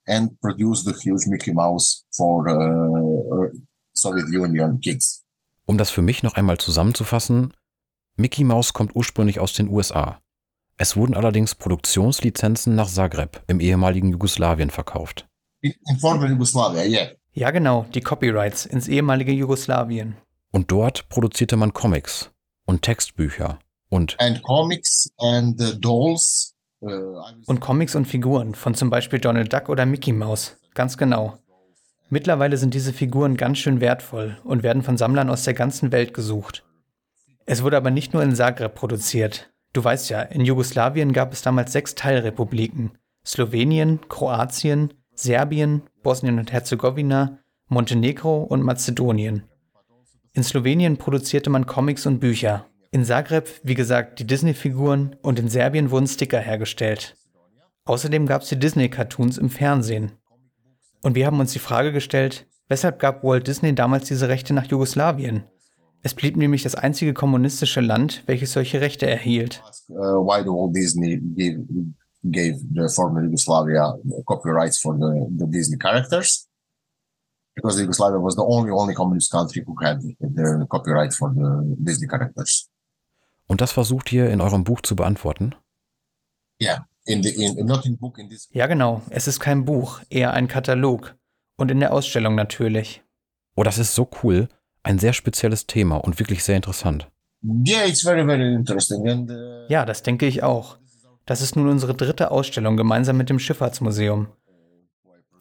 And 0.07 0.39
produce 0.41 0.83
the 0.83 0.93
huge 0.93 1.27
Mickey 1.27 1.53
Mouse 1.53 2.05
for 2.11 2.47
uh, 2.47 3.49
Soviet 3.93 4.25
Union 4.27 4.79
kids. 4.79 5.23
Um 5.65 5.77
das 5.77 5.89
für 5.89 6.01
mich 6.01 6.21
noch 6.23 6.35
einmal 6.35 6.57
zusammenzufassen, 6.57 7.53
Mickey 8.17 8.43
Mouse 8.43 8.73
kommt 8.73 8.95
ursprünglich 8.95 9.39
aus 9.39 9.53
den 9.53 9.69
USA. 9.69 10.19
Es 10.77 10.95
wurden 10.95 11.15
allerdings 11.15 11.55
Produktionslizenzen 11.55 12.75
nach 12.75 12.89
Zagreb 12.89 13.43
im 13.47 13.59
ehemaligen 13.59 14.09
Jugoslawien 14.09 14.69
verkauft. 14.69 15.27
In, 15.61 15.73
in 15.89 15.97
former 15.97 16.27
Yugoslavia, 16.29 16.83
yeah. 16.83 17.11
Ja 17.33 17.51
genau, 17.51 17.85
die 17.93 18.01
Copyrights 18.01 18.65
ins 18.65 18.87
ehemalige 18.87 19.31
Jugoslawien. 19.31 20.15
Und 20.51 20.71
dort 20.71 21.09
produzierte 21.09 21.57
man 21.57 21.73
Comics 21.73 22.31
und 22.65 22.81
Textbücher 22.81 23.59
und 23.89 24.15
And 24.19 24.41
comics 24.43 25.09
and 25.17 25.59
uh, 25.61 25.73
dolls. 25.73 26.54
Was- 26.85 27.33
Und 27.47 27.59
Comics 27.59 27.95
und 27.95 28.05
Figuren 28.05 28.55
von 28.55 28.75
zum 28.75 28.89
Beispiel 28.89 29.19
Donald 29.19 29.51
Duck 29.51 29.69
oder 29.69 29.85
Mickey 29.85 30.13
Mouse. 30.13 30.57
Ganz 30.73 30.97
genau. 30.97 31.37
Mittlerweile 32.09 32.57
sind 32.57 32.73
diese 32.73 32.93
Figuren 32.93 33.35
ganz 33.35 33.57
schön 33.57 33.81
wertvoll 33.81 34.37
und 34.43 34.63
werden 34.63 34.83
von 34.83 34.97
Sammlern 34.97 35.29
aus 35.29 35.43
der 35.43 35.55
ganzen 35.55 35.91
Welt 35.91 36.13
gesucht. 36.13 36.63
Es 37.45 37.63
wurde 37.63 37.77
aber 37.77 37.91
nicht 37.91 38.13
nur 38.13 38.23
in 38.23 38.35
Zagreb 38.35 38.75
produziert. 38.75 39.51
Du 39.73 39.83
weißt 39.83 40.09
ja, 40.09 40.21
in 40.21 40.41
Jugoslawien 40.41 41.13
gab 41.13 41.33
es 41.33 41.41
damals 41.41 41.71
sechs 41.71 41.95
Teilrepubliken. 41.95 42.91
Slowenien, 43.25 43.99
Kroatien, 44.07 44.93
Serbien, 45.15 45.81
Bosnien 46.03 46.39
und 46.39 46.51
Herzegowina, 46.51 47.39
Montenegro 47.67 48.43
und 48.43 48.61
Mazedonien. 48.61 49.43
In 50.33 50.43
Slowenien 50.43 50.97
produzierte 50.97 51.49
man 51.49 51.65
Comics 51.65 52.05
und 52.05 52.19
Bücher. 52.19 52.65
In 52.95 53.03
Zagreb, 53.03 53.49
wie 53.61 53.73
gesagt, 53.75 54.19
die 54.19 54.25
Disney-Figuren 54.25 55.17
und 55.21 55.37
in 55.37 55.49
Serbien 55.49 55.91
wurden 55.91 56.07
Sticker 56.07 56.39
hergestellt. 56.39 57.17
Außerdem 57.83 58.25
gab 58.25 58.43
es 58.43 58.47
die 58.47 58.57
Disney-Cartoons 58.57 59.37
im 59.37 59.49
Fernsehen. 59.49 60.13
Und 61.01 61.15
wir 61.15 61.25
haben 61.25 61.41
uns 61.41 61.51
die 61.51 61.59
Frage 61.59 61.91
gestellt, 61.91 62.47
weshalb 62.69 62.99
gab 62.99 63.21
Walt 63.21 63.47
Disney 63.47 63.75
damals 63.75 64.07
diese 64.07 64.29
Rechte 64.29 64.53
nach 64.53 64.67
Jugoslawien? 64.67 65.43
Es 66.03 66.13
blieb 66.13 66.37
nämlich 66.37 66.63
das 66.63 66.75
einzige 66.75 67.13
kommunistische 67.13 67.81
Land, 67.81 68.23
welches 68.27 68.53
solche 68.53 68.79
Rechte 68.79 69.07
erhielt. 69.07 69.61
uh. 69.89 70.23
Because 77.55 77.77
Yugoslavia 77.77 78.19
was 78.19 78.35
the 78.35 78.41
only 78.41 78.71
only 78.71 78.93
communist 78.93 79.31
country 79.33 79.63
who 79.65 79.75
had 79.81 80.01
the 80.01 80.65
copyright 80.69 81.13
for 81.13 81.33
the 81.33 81.75
Disney 81.83 82.07
characters. 82.07 82.69
Und 83.47 83.61
das 83.61 83.71
versucht 83.71 84.11
ihr 84.11 84.29
in 84.29 84.41
eurem 84.41 84.63
Buch 84.63 84.81
zu 84.81 84.95
beantworten? 84.95 85.55
Yeah, 86.61 86.87
in 87.05 87.21
the 87.23 87.29
in 87.29 87.65
not 87.65 87.85
in 87.85 87.97
book 87.97 88.17
in 88.17 88.29
this. 88.29 88.49
Ja 88.51 88.67
genau, 88.67 89.01
es 89.09 89.27
ist 89.27 89.39
kein 89.39 89.65
Buch, 89.65 90.01
eher 90.09 90.33
ein 90.33 90.47
Katalog. 90.47 91.15
Und 91.57 91.71
in 91.71 91.79
der 91.79 91.93
Ausstellung 91.93 92.35
natürlich. 92.35 93.01
Oh, 93.55 93.63
das 93.63 93.77
ist 93.77 93.95
so 93.95 94.09
cool, 94.23 94.49
ein 94.83 94.99
sehr 94.99 95.13
spezielles 95.13 95.67
Thema 95.67 95.97
und 95.97 96.19
wirklich 96.19 96.43
sehr 96.43 96.57
interessant. 96.57 97.09
Yeah, 97.43 97.85
it's 97.85 98.01
very 98.01 98.25
very 98.25 98.53
interesting 98.53 99.07
and. 99.07 99.29
Uh, 99.29 99.65
Ja, 99.69 99.85
das 99.85 100.03
denke 100.03 100.25
ich 100.25 100.43
auch. 100.43 100.77
Das 101.25 101.41
ist 101.41 101.55
nun 101.55 101.69
unsere 101.69 101.95
dritte 101.95 102.31
Ausstellung 102.31 102.77
gemeinsam 102.77 103.17
mit 103.17 103.29
dem 103.29 103.39
Schifffahrtsmuseum. 103.39 104.27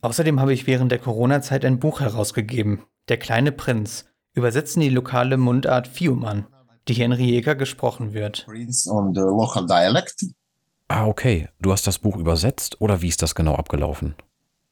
Außerdem 0.03 0.41
habe 0.41 0.53
ich 0.53 0.67
während 0.67 0.93
der 0.93 0.99
Corona-Zeit 0.99 1.65
ein 1.65 1.79
Buch 1.79 2.01
herausgegeben, 2.01 2.83
Der 3.09 3.19
kleine 3.19 3.53
Prinz, 3.53 4.07
übersetzt 4.35 4.77
in 4.77 4.83
die 4.83 4.89
lokale 4.89 5.37
Mundart 5.37 5.89
Fiuman, 5.89 6.47
die 6.89 6.95
hier 6.95 7.07
in 7.07 7.13
Rijeka 7.13 7.55
gesprochen 7.55 8.13
wird. 8.13 8.45
Prince 8.47 8.91
on 8.91 9.15
the 9.15 9.21
local 9.21 9.67
dialect. 9.67 10.25
Ah, 10.89 11.07
okay. 11.07 11.49
Du 11.61 11.73
hast 11.73 11.87
das 11.87 11.99
Buch 11.99 12.17
übersetzt 12.17 12.81
oder 12.81 13.01
wie 13.03 13.09
ist 13.09 13.23
das 13.23 13.35
genau 13.35 13.55
abgelaufen? 13.55 14.15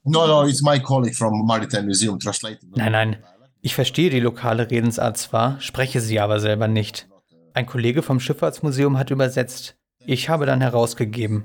No, 0.04 0.26
no, 0.26 0.46
it's 0.46 0.62
my 0.62 0.80
colleague 0.80 1.14
from 1.14 1.46
Maritime 1.46 1.84
Museum 1.84 2.18
translated. 2.18 2.76
Nein, 2.76 2.92
nein. 2.92 3.16
Ich 3.60 3.74
verstehe 3.74 4.10
die 4.10 4.20
lokale 4.20 4.70
Redensart 4.70 5.16
zwar, 5.16 5.60
spreche 5.60 6.00
sie 6.00 6.18
aber 6.18 6.40
selber 6.40 6.66
nicht. 6.66 7.08
Ein 7.54 7.66
Kollege 7.66 8.02
vom 8.02 8.18
Schifffahrtsmuseum 8.18 8.98
hat 8.98 9.10
übersetzt. 9.10 9.76
Ich 10.04 10.28
habe 10.28 10.46
dann 10.46 10.60
herausgegeben. 10.60 11.44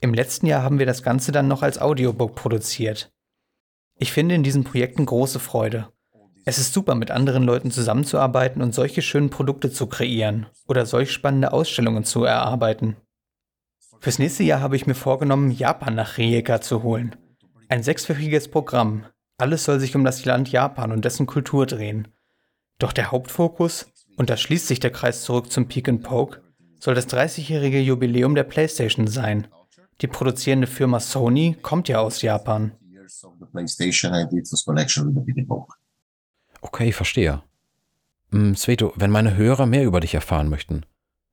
Im 0.00 0.14
letzten 0.14 0.46
Jahr 0.46 0.62
haben 0.62 0.78
wir 0.78 0.86
das 0.86 1.02
Ganze 1.02 1.30
dann 1.30 1.48
noch 1.48 1.62
als 1.62 1.80
Audiobook 1.80 2.34
produziert. 2.34 3.12
Ich 3.98 4.10
finde 4.10 4.34
in 4.34 4.42
diesen 4.42 4.64
Projekten 4.64 5.04
große 5.04 5.38
Freude. 5.38 5.88
Es 6.44 6.58
ist 6.58 6.72
super, 6.72 6.96
mit 6.96 7.12
anderen 7.12 7.44
Leuten 7.44 7.70
zusammenzuarbeiten 7.70 8.62
und 8.62 8.74
solche 8.74 9.00
schönen 9.00 9.30
Produkte 9.30 9.70
zu 9.70 9.86
kreieren 9.86 10.46
oder 10.66 10.86
solch 10.86 11.12
spannende 11.12 11.52
Ausstellungen 11.52 12.04
zu 12.04 12.24
erarbeiten. 12.24 12.96
Fürs 14.00 14.18
nächste 14.18 14.42
Jahr 14.42 14.60
habe 14.60 14.74
ich 14.74 14.86
mir 14.86 14.96
vorgenommen, 14.96 15.52
Japan 15.52 15.94
nach 15.94 16.18
Rijeka 16.18 16.60
zu 16.60 16.82
holen. 16.82 17.14
Ein 17.68 17.84
sechswöchiges 17.84 18.48
Programm. 18.48 19.06
Alles 19.38 19.64
soll 19.64 19.78
sich 19.78 19.94
um 19.94 20.04
das 20.04 20.24
Land 20.24 20.50
Japan 20.50 20.90
und 20.90 21.04
dessen 21.04 21.26
Kultur 21.26 21.66
drehen. 21.66 22.08
Doch 22.78 22.92
der 22.92 23.12
Hauptfokus, 23.12 23.86
und 24.16 24.28
da 24.28 24.36
schließt 24.36 24.66
sich 24.66 24.80
der 24.80 24.90
Kreis 24.90 25.22
zurück 25.22 25.52
zum 25.52 25.68
Peak 25.68 25.88
and 25.88 26.02
Poke, 26.02 26.42
soll 26.80 26.96
das 26.96 27.08
30-jährige 27.08 27.80
Jubiläum 27.80 28.34
der 28.34 28.42
PlayStation 28.42 29.06
sein. 29.06 29.46
Die 30.00 30.08
produzierende 30.08 30.66
Firma 30.66 30.98
Sony 30.98 31.56
kommt 31.62 31.88
ja 31.88 32.00
aus 32.00 32.22
Japan. 32.22 32.72
Okay, 36.62 36.92
verstehe. 36.92 37.42
Hm, 38.30 38.56
Sveto, 38.56 38.92
wenn 38.96 39.10
meine 39.10 39.36
Hörer 39.36 39.66
mehr 39.66 39.84
über 39.84 40.00
dich 40.00 40.14
erfahren 40.14 40.48
möchten, 40.48 40.86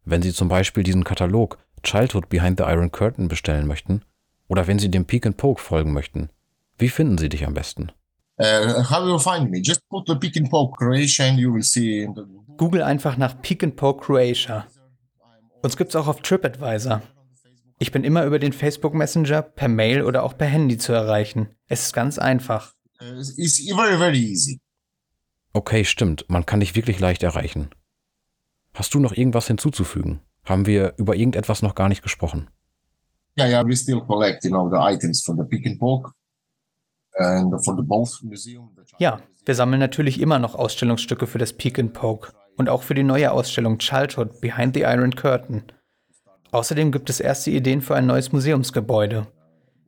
wenn 0.04 0.22
sie 0.22 0.34
zum 0.34 0.50
Beispiel 0.50 0.84
diesen 0.84 1.04
Katalog 1.04 1.60
Childhood 1.84 2.30
Behind 2.30 2.60
the 2.60 2.66
Iron 2.66 2.92
Curtain 2.92 3.28
bestellen 3.28 3.68
möchten 3.68 4.02
oder 4.48 4.68
wenn 4.68 4.80
sie 4.80 4.90
dem 4.90 5.06
Peak 5.06 5.26
and 5.26 5.38
Poke 5.38 5.62
folgen 5.62 5.94
möchten, 5.94 6.30
wie 6.78 6.90
finden 6.90 7.18
sie 7.18 7.30
dich 7.30 7.46
am 7.46 7.54
besten? 7.54 7.92
Uh, 8.40 8.84
how 8.90 9.04
will 9.04 9.12
you 9.12 9.20
find 9.20 9.52
me? 9.52 9.60
Just 9.62 9.88
put 9.90 10.08
the 10.08 10.16
Pick 10.16 10.36
and 10.36 10.50
Poke 10.50 10.78
Croatia 10.78 11.28
and 11.28 11.40
you 11.40 11.54
will 11.54 11.64
see. 11.64 12.08
Google 12.58 12.82
einfach 12.84 13.18
nach 13.18 13.42
Peak 13.42 13.64
and 13.64 13.76
Poke 13.76 14.06
Croatia. 14.06 14.66
Uns 15.62 15.78
gibt's 15.78 15.96
auch 15.96 16.08
auf 16.08 16.22
TripAdvisor. 16.22 17.02
Ich 17.80 17.92
bin 17.92 18.04
immer 18.04 18.26
über 18.26 18.40
den 18.40 18.52
Facebook 18.52 18.94
Messenger, 18.94 19.42
per 19.42 19.68
Mail 19.68 20.04
oder 20.04 20.24
auch 20.24 20.38
per 20.38 20.48
Handy 20.48 20.78
zu 20.78 20.92
erreichen. 20.92 21.50
Es 21.68 21.88
ist 21.88 21.94
ganz 21.94 22.18
einfach. 22.18 22.74
Uh, 23.02 23.20
it's 23.38 23.62
very, 23.74 23.98
very 23.98 24.18
easy. 24.18 24.60
Okay, 25.54 25.84
stimmt, 25.84 26.26
man 26.30 26.46
kann 26.46 26.60
dich 26.60 26.76
wirklich 26.76 27.00
leicht 27.00 27.24
erreichen. 27.24 27.70
Hast 28.74 28.94
du 28.94 29.00
noch 29.00 29.14
irgendwas 29.14 29.48
hinzuzufügen? 29.48 30.22
Haben 30.46 30.66
wir 30.66 30.94
über 30.98 31.16
irgendetwas 31.16 31.62
noch 31.62 31.76
gar 31.76 31.90
nicht 31.90 32.02
gesprochen? 32.04 32.50
Yeah, 33.38 33.48
yeah, 33.48 33.66
we 33.66 33.76
still 33.76 34.02
collect, 34.02 34.44
you 34.44 34.52
know, 34.52 34.70
the 34.70 34.78
items 34.80 35.24
for 35.24 35.36
the 35.36 35.44
Pick 35.44 35.66
and 35.66 35.80
Poke 35.80 36.12
and 37.16 37.54
for 37.64 37.76
the 37.76 37.84
both 37.84 38.22
museum. 38.22 38.72
the 38.76 38.84
Ja, 39.00 39.22
wir 39.46 39.56
sammeln 39.56 39.80
natürlich 39.80 40.20
immer 40.20 40.40
noch 40.40 40.56
Ausstellungsstücke 40.56 41.28
für 41.28 41.38
das 41.38 41.54
Peak 41.54 41.80
and 41.80 41.94
Poke 41.94 42.34
und 42.58 42.70
auch 42.70 42.84
für 42.84 42.94
die 42.94 43.04
neue 43.04 43.32
Ausstellung 43.32 43.78
Childhood 43.80 44.42
Behind 44.42 44.76
the 44.76 44.82
Iron 44.82 45.16
Curtain. 45.16 45.64
Außerdem 46.52 46.92
gibt 46.92 47.10
es 47.10 47.20
erste 47.20 47.52
Ideen 47.52 47.82
für 47.82 47.96
ein 47.96 48.08
neues 48.08 48.32
Museumsgebäude. 48.32 49.28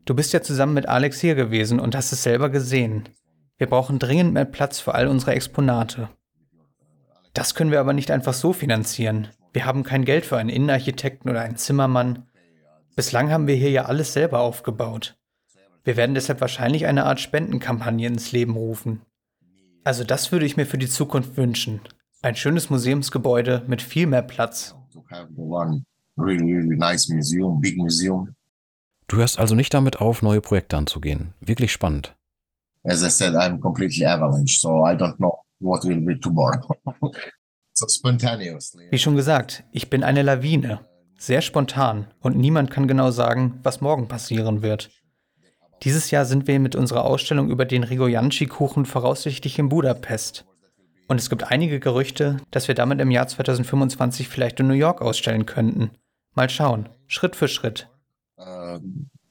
Du 0.06 0.16
bist 0.16 0.34
ja 0.34 0.42
zusammen 0.42 0.74
mit 0.74 0.88
Alex 0.88 1.20
hier 1.20 1.36
gewesen 1.36 1.80
und 1.80 1.96
hast 1.96 2.12
es 2.12 2.24
selber 2.24 2.50
gesehen. 2.50 3.10
Wir 3.62 3.70
brauchen 3.70 4.00
dringend 4.00 4.34
mehr 4.34 4.46
Platz 4.46 4.80
für 4.80 4.96
all 4.96 5.08
unsere 5.08 5.36
Exponate. 5.36 6.10
Das 7.36 7.54
können 7.54 7.70
wir 7.70 7.80
aber 7.80 7.94
nicht 7.94 8.10
einfach 8.10 8.34
so 8.34 8.54
finanzieren. 8.54 9.28
Wir 9.54 9.68
haben 9.68 9.84
kein 9.84 10.04
Geld 10.04 10.26
für 10.26 10.38
einen 10.38 10.50
Innenarchitekten 10.50 11.30
oder 11.30 11.42
einen 11.42 11.58
Zimmermann. 11.58 12.26
Bislang 12.96 13.30
haben 13.30 13.46
wir 13.46 13.54
hier 13.54 13.70
ja 13.70 13.86
alles 13.86 14.14
selber 14.14 14.40
aufgebaut. 14.40 15.16
Wir 15.84 15.96
werden 15.96 16.16
deshalb 16.16 16.42
wahrscheinlich 16.42 16.88
eine 16.88 17.06
Art 17.06 17.20
Spendenkampagne 17.20 18.08
ins 18.08 18.32
Leben 18.32 18.56
rufen. 18.56 19.04
Also 19.84 20.04
das 20.04 20.32
würde 20.32 20.48
ich 20.48 20.58
mir 20.58 20.66
für 20.66 20.80
die 20.80 20.90
Zukunft 20.90 21.38
wünschen. 21.38 21.82
Ein 22.24 22.36
schönes 22.36 22.72
Museumsgebäude 22.72 23.62
mit 23.68 23.84
viel 23.84 24.08
mehr 24.08 24.24
Platz. 24.24 24.74
Du 29.08 29.18
hörst 29.18 29.38
also 29.38 29.54
nicht 29.54 29.76
damit 29.76 30.02
auf, 30.02 30.24
neue 30.24 30.42
Projekte 30.42 30.78
anzugehen. 30.78 31.36
Wirklich 31.42 31.72
spannend. 31.72 32.16
As 32.84 33.04
I 33.04 33.10
said, 33.10 33.36
I'm 33.36 33.60
completely 33.60 34.06
avalanche, 34.06 34.60
so 34.60 34.86
I 34.86 34.96
don't 34.96 35.18
know 35.18 35.40
what 35.60 35.84
will 35.84 36.02
be 36.02 36.20
tomorrow. 36.20 36.62
so 37.74 37.88
spontaneously. 37.88 38.88
Wie 38.90 38.98
schon 38.98 39.16
gesagt, 39.16 39.64
ich 39.72 39.90
bin 39.90 40.04
eine 40.04 40.24
Lawine. 40.24 40.80
Sehr 41.18 41.42
spontan 41.42 42.08
und 42.20 42.36
niemand 42.36 42.72
kann 42.72 42.88
genau 42.88 43.12
sagen, 43.12 43.60
was 43.62 43.82
morgen 43.82 44.08
passieren 44.08 44.64
wird. 44.64 44.90
Dieses 45.84 46.10
Jahr 46.12 46.26
sind 46.26 46.48
wir 46.48 46.60
mit 46.60 46.76
unserer 46.76 47.06
Ausstellung 47.06 47.50
über 47.50 47.66
den 47.66 47.84
Rigoyanchi-Kuchen 47.84 48.86
voraussichtlich 48.86 49.60
in 49.60 49.70
Budapest. 49.70 50.46
Und 51.08 51.20
es 51.20 51.30
gibt 51.30 51.52
einige 51.52 51.80
Gerüchte, 51.80 52.38
dass 52.52 52.68
wir 52.68 52.76
damit 52.76 53.02
im 53.02 53.12
Jahr 53.12 53.28
2025 53.28 54.28
vielleicht 54.30 54.60
in 54.60 54.68
New 54.68 54.74
York 54.74 55.02
ausstellen 55.02 55.46
könnten. 55.46 55.92
Mal 56.34 56.50
schauen, 56.50 56.90
Schritt 57.08 57.36
für 57.36 57.48
Schritt. 57.48 57.88
Uh, 58.38 58.80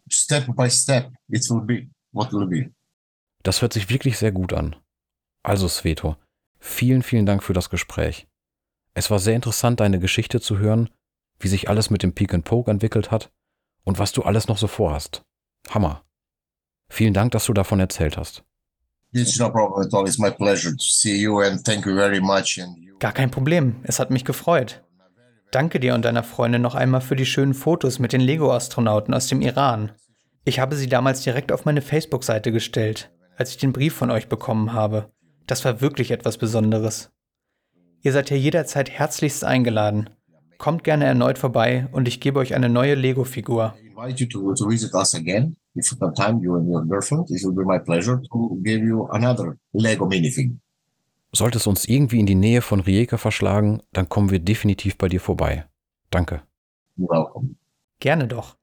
step 0.08 0.46
by 0.54 0.68
step, 0.68 1.08
it 1.28 1.48
will 1.50 1.62
be 1.62 1.88
what 2.12 2.32
will 2.32 2.46
be. 2.46 2.70
Das 3.42 3.62
hört 3.62 3.72
sich 3.72 3.88
wirklich 3.88 4.18
sehr 4.18 4.32
gut 4.32 4.52
an. 4.52 4.76
Also, 5.42 5.68
Sveto, 5.68 6.16
vielen, 6.58 7.02
vielen 7.02 7.26
Dank 7.26 7.42
für 7.42 7.54
das 7.54 7.70
Gespräch. 7.70 8.26
Es 8.94 9.10
war 9.10 9.18
sehr 9.18 9.36
interessant, 9.36 9.80
deine 9.80 9.98
Geschichte 9.98 10.40
zu 10.40 10.58
hören, 10.58 10.90
wie 11.38 11.48
sich 11.48 11.68
alles 11.68 11.90
mit 11.90 12.02
dem 12.02 12.14
Peak 12.14 12.34
and 12.34 12.44
Poke 12.44 12.70
entwickelt 12.70 13.10
hat 13.10 13.30
und 13.84 13.98
was 13.98 14.12
du 14.12 14.22
alles 14.22 14.48
noch 14.48 14.58
so 14.58 14.66
vorhast. 14.66 15.22
Hammer. 15.68 16.04
Vielen 16.90 17.14
Dank, 17.14 17.32
dass 17.32 17.46
du 17.46 17.52
davon 17.52 17.80
erzählt 17.80 18.16
hast. 18.16 18.44
It's 19.12 19.38
no 19.38 19.50
problem 19.50 19.86
at 19.86 19.94
all. 19.94 20.06
It's 20.06 20.18
my 20.18 20.30
pleasure 20.30 20.72
to 20.72 20.84
see 20.84 21.16
you 21.16 21.40
and 21.40 21.64
thank 21.64 21.86
you 21.86 21.94
very 21.94 22.20
much. 22.20 22.58
And 22.62 22.76
you, 22.78 22.98
Gar 22.98 23.12
kein 23.12 23.30
Problem, 23.30 23.76
es 23.84 23.98
hat 23.98 24.10
mich 24.10 24.24
gefreut. 24.24 24.82
Danke 25.50 25.80
dir 25.80 25.94
und 25.94 26.04
deiner 26.04 26.22
Freundin 26.22 26.62
noch 26.62 26.76
einmal 26.76 27.00
für 27.00 27.16
die 27.16 27.26
schönen 27.26 27.54
Fotos 27.54 27.98
mit 27.98 28.12
den 28.12 28.20
Lego-Astronauten 28.20 29.14
aus 29.14 29.26
dem 29.26 29.40
Iran. 29.40 29.92
Ich 30.44 30.60
habe 30.60 30.76
sie 30.76 30.88
damals 30.88 31.22
direkt 31.22 31.50
auf 31.50 31.64
meine 31.64 31.82
Facebook-Seite 31.82 32.52
gestellt, 32.52 33.10
als 33.36 33.50
ich 33.50 33.56
den 33.58 33.72
Brief 33.72 33.94
von 33.94 34.10
euch 34.10 34.28
bekommen 34.28 34.72
habe. 34.72 35.10
Das 35.46 35.64
war 35.64 35.80
wirklich 35.80 36.10
etwas 36.10 36.38
Besonderes. 36.38 37.10
Ihr 38.02 38.12
seid 38.12 38.30
ja 38.30 38.36
jederzeit 38.36 38.90
herzlichst 38.90 39.44
eingeladen. 39.44 40.10
Kommt 40.58 40.84
gerne 40.84 41.06
erneut 41.06 41.38
vorbei 41.38 41.88
und 41.92 42.06
ich 42.08 42.20
gebe 42.20 42.38
euch 42.38 42.54
eine 42.54 42.68
neue 42.68 42.94
Lego-Figur. 42.94 43.74
I 43.76 43.88
invite 43.88 44.22
you 44.22 44.28
to, 44.28 44.54
to 44.54 44.68
visit 44.68 44.94
us 44.94 45.14
again. 45.14 45.56
If 45.74 45.90
you 45.90 45.98
have 46.00 46.14
time, 46.14 46.42
you 46.42 46.56
and 46.56 46.68
your 46.68 46.84
girlfriend, 46.84 47.30
it 47.30 47.42
will 47.42 47.54
be 47.54 47.64
my 47.64 47.78
pleasure 47.78 48.20
to 48.30 48.58
give 48.62 48.84
you 48.84 49.06
another 49.10 49.56
Lego 49.72 50.06
minifig. 50.06 50.52
Sollte 51.32 51.58
es 51.58 51.66
uns 51.66 51.84
irgendwie 51.84 52.18
in 52.18 52.26
die 52.26 52.34
Nähe 52.34 52.60
von 52.60 52.80
Rijeka 52.80 53.16
verschlagen, 53.16 53.82
dann 53.92 54.08
kommen 54.08 54.30
wir 54.30 54.40
definitiv 54.40 54.98
bei 54.98 55.08
dir 55.08 55.20
vorbei. 55.20 55.66
Danke. 56.10 56.42
You're 56.96 57.08
welcome. 57.08 57.54
Gerne 58.00 58.26
doch. 58.26 58.56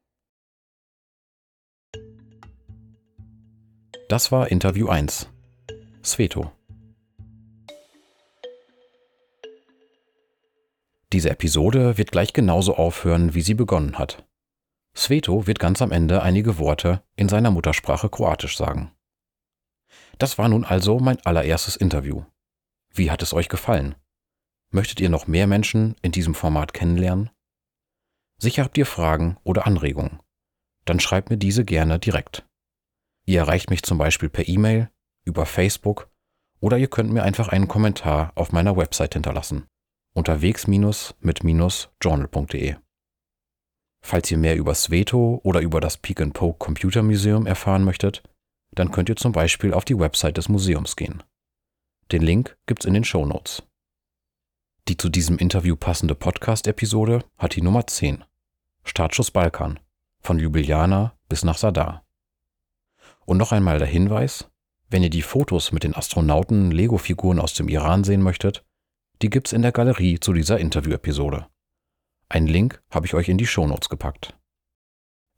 Das 4.10 4.32
war 4.32 4.50
Interview 4.50 4.88
1. 4.88 5.28
Sveto. 6.02 6.50
Diese 11.12 11.30
Episode 11.30 11.98
wird 11.98 12.14
gleich 12.14 12.32
genauso 12.32 12.78
aufhören, 12.78 13.34
wie 13.34 13.42
sie 13.42 13.54
begonnen 13.54 13.98
hat. 13.98 14.26
Sveto 14.96 15.46
wird 15.46 15.60
ganz 15.60 15.82
am 15.82 15.92
Ende 15.92 16.24
einige 16.24 16.58
Worte 16.58 17.04
in 17.18 17.28
seiner 17.28 17.52
Muttersprache 17.52 18.08
Kroatisch 18.08 18.56
sagen. 18.56 18.94
Das 20.20 20.38
war 20.38 20.48
nun 20.48 20.64
also 20.64 21.00
mein 21.00 21.20
allererstes 21.26 21.76
Interview. 21.76 22.24
Wie 22.94 23.12
hat 23.12 23.22
es 23.22 23.34
euch 23.34 23.50
gefallen? 23.50 23.96
Möchtet 24.70 25.02
ihr 25.02 25.10
noch 25.10 25.28
mehr 25.28 25.48
Menschen 25.48 25.98
in 26.02 26.14
diesem 26.14 26.34
Format 26.34 26.74
kennenlernen? 26.74 27.30
Sicher 28.38 28.64
habt 28.64 28.78
ihr 28.78 28.86
Fragen 28.86 29.36
oder 29.44 29.68
Anregungen. 29.68 30.22
Dann 30.86 31.02
schreibt 31.02 31.30
mir 31.30 31.38
diese 31.38 31.66
gerne 31.66 32.00
direkt. 32.00 32.47
Ihr 33.28 33.42
erreicht 33.42 33.70
mich 33.70 33.84
zum 33.84 33.98
Beispiel 33.98 34.30
per 34.30 34.48
E-Mail, 34.48 34.90
über 35.26 35.46
Facebook 35.46 36.10
oder 36.62 36.78
ihr 36.78 36.88
könnt 36.88 37.12
mir 37.12 37.24
einfach 37.24 37.50
einen 37.50 37.68
Kommentar 37.68 38.32
auf 38.36 38.54
meiner 38.54 38.78
Website 38.78 39.16
hinterlassen. 39.16 39.66
Unterwegs-mit-journal.de. 40.14 42.76
Falls 44.02 44.32
ihr 44.32 44.38
mehr 44.38 44.56
über 44.56 44.74
Sveto 44.74 45.42
oder 45.44 45.60
über 45.60 45.82
das 45.82 45.98
Peak 45.98 46.22
and 46.22 46.34
Poke 46.34 46.58
Computer 46.58 47.04
Museum 47.04 47.46
erfahren 47.46 47.84
möchtet, 47.84 48.24
dann 48.72 48.92
könnt 48.92 49.10
ihr 49.10 49.18
zum 49.18 49.34
Beispiel 49.34 49.74
auf 49.74 49.84
die 49.84 50.00
Website 50.00 50.38
des 50.38 50.48
Museums 50.48 50.96
gehen. 50.96 51.22
Den 52.14 52.22
Link 52.22 52.58
gibt's 52.66 52.86
in 52.86 52.94
den 52.94 53.04
Show 53.04 53.26
Notes. 53.26 53.62
Die 54.88 54.96
zu 54.96 55.10
diesem 55.10 55.38
Interview 55.38 55.76
passende 55.76 56.16
Podcast-Episode 56.16 57.26
hat 57.38 57.58
die 57.58 57.62
Nummer 57.62 57.86
10. 57.86 58.24
Startschuss 58.86 59.32
Balkan. 59.32 59.82
Von 60.22 60.40
Ljubljana 60.40 61.18
bis 61.28 61.44
nach 61.44 61.58
Sadar. 61.58 62.07
Und 63.28 63.38
noch 63.38 63.52
einmal 63.52 63.78
der 63.78 63.88
Hinweis, 63.88 64.50
wenn 64.90 65.04
ihr 65.04 65.10
die 65.10 65.22
Fotos 65.22 65.74
mit 65.74 65.84
den 65.84 65.94
Astronauten 65.94 66.72
Lego-Figuren 66.72 67.40
aus 67.40 67.54
dem 67.54 67.68
Iran 67.68 68.06
sehen 68.06 68.22
möchtet, 68.22 68.64
die 69.22 69.30
gibt's 69.30 69.52
in 69.52 69.62
der 69.62 69.74
Galerie 69.74 70.18
zu 70.18 70.32
dieser 70.32 70.60
Interview-Episode. 70.60 71.48
Einen 72.30 72.48
Link 72.48 72.82
habe 72.90 73.06
ich 73.06 73.14
euch 73.14 73.28
in 73.28 73.38
die 73.38 73.46
Shownotes 73.46 73.90
gepackt. 73.90 74.40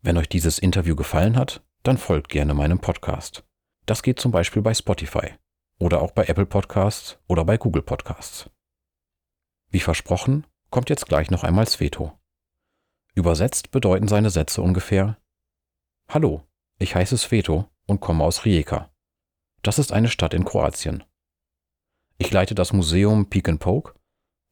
Wenn 0.02 0.17
euch 0.17 0.30
dieses 0.30 0.60
Interview 0.60 0.95
gefallen 0.95 1.36
hat, 1.36 1.65
dann 1.82 1.97
folgt 1.97 2.30
gerne 2.30 2.54
meinem 2.54 2.78
Podcast. 2.78 3.43
Das 3.88 4.04
geht 4.04 4.19
zum 4.19 4.32
Beispiel 4.32 4.62
bei 4.62 4.75
Spotify 4.75 5.34
oder 5.80 6.04
auch 6.04 6.12
bei 6.12 6.25
Apple 6.25 6.45
Podcasts 6.45 7.17
oder 7.28 7.43
bei 7.43 7.58
Google 7.58 7.82
Podcasts. 7.82 8.52
Wie 9.71 9.80
versprochen, 9.80 10.45
kommt 10.69 10.91
jetzt 10.91 11.08
gleich 11.08 11.32
noch 11.32 11.43
einmal 11.43 11.67
Sveto. 11.67 12.12
Übersetzt 13.15 13.71
bedeuten 13.71 14.08
seine 14.08 14.30
Sätze 14.30 14.62
ungefähr 14.62 15.17
Hallo, 16.08 16.43
ich 16.78 16.93
heiße 16.93 17.17
Sveto 17.17 17.67
und 17.89 17.99
komme 17.99 18.23
aus 18.23 18.45
Rijeka. 18.45 18.91
Das 19.63 19.80
ist 19.80 19.91
eine 19.91 20.08
Stadt 20.08 20.34
in 20.34 20.45
Kroatien. 20.45 21.04
Ich 22.17 22.32
leite 22.32 22.54
das 22.54 22.71
Museum 22.71 23.30
Peek 23.30 23.49
and 23.49 23.60
Poke 23.60 23.93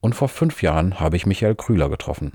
und 0.02 0.16
vor 0.16 0.28
fünf 0.28 0.62
Jahren 0.62 1.00
habe 1.00 1.16
ich 1.16 1.26
Michael 1.26 1.56
Krüler 1.56 1.90
getroffen. 1.90 2.34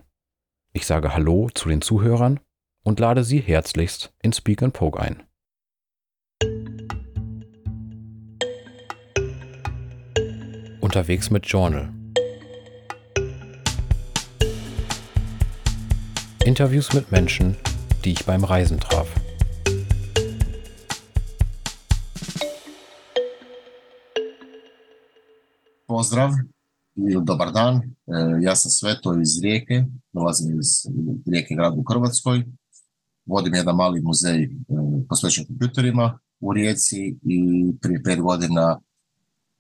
Ich 0.73 0.87
sage 0.87 1.15
Hallo 1.15 1.51
zu 1.55 1.69
den 1.69 1.83
Zuhörern 1.83 2.41
und 2.83 3.01
lade 3.01 3.25
Sie 3.25 3.41
herzlichst 3.41 4.15
ins 4.23 4.39
Speak 4.39 4.63
and 4.63 4.73
Poke 4.73 5.01
ein. 5.01 5.23
Unterwegs 10.81 11.31
mit 11.31 11.47
Journal. 11.47 11.93
Interviews 16.45 16.93
mit 16.93 17.13
Menschen, 17.13 17.57
die 18.05 18.13
ich 18.13 18.25
beim 18.25 18.45
Reisen 18.45 18.81
traf. 18.81 19.09
Pozdrav 26.03 26.31
dobar 27.23 27.53
dan. 27.53 27.81
Ja 28.43 28.57
sam 28.57 28.71
Sveto 28.71 29.21
iz 29.21 29.43
Rijeke, 29.43 29.85
dolazim 30.13 30.61
iz 30.61 30.69
Rijeke 31.27 31.55
grada 31.55 31.77
u 31.77 31.85
Hrvatskoj. 31.89 32.45
Vodim 33.27 33.55
jedan 33.55 33.77
mali 33.77 34.01
muzej 34.01 34.51
posvećen 35.09 35.47
kompjuterima 35.47 36.19
u 36.41 36.53
Rijeci 36.53 37.19
i 37.23 37.39
prije 37.81 38.03
pet 38.03 38.21
godina 38.21 38.81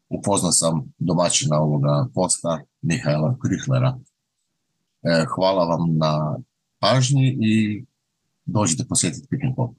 upoznao 0.08 0.52
sam 0.52 0.92
domaćina 0.98 1.60
ovoga 1.60 2.08
posta 2.14 2.60
Mihaela 2.80 3.36
Krihlera. 3.42 3.98
Hvala 5.34 5.64
vam 5.64 5.96
na 5.96 6.38
pažnji 6.78 7.38
i 7.40 7.84
dođite 8.44 8.84
posjetiti 8.88 9.38
Pop. 9.56 9.76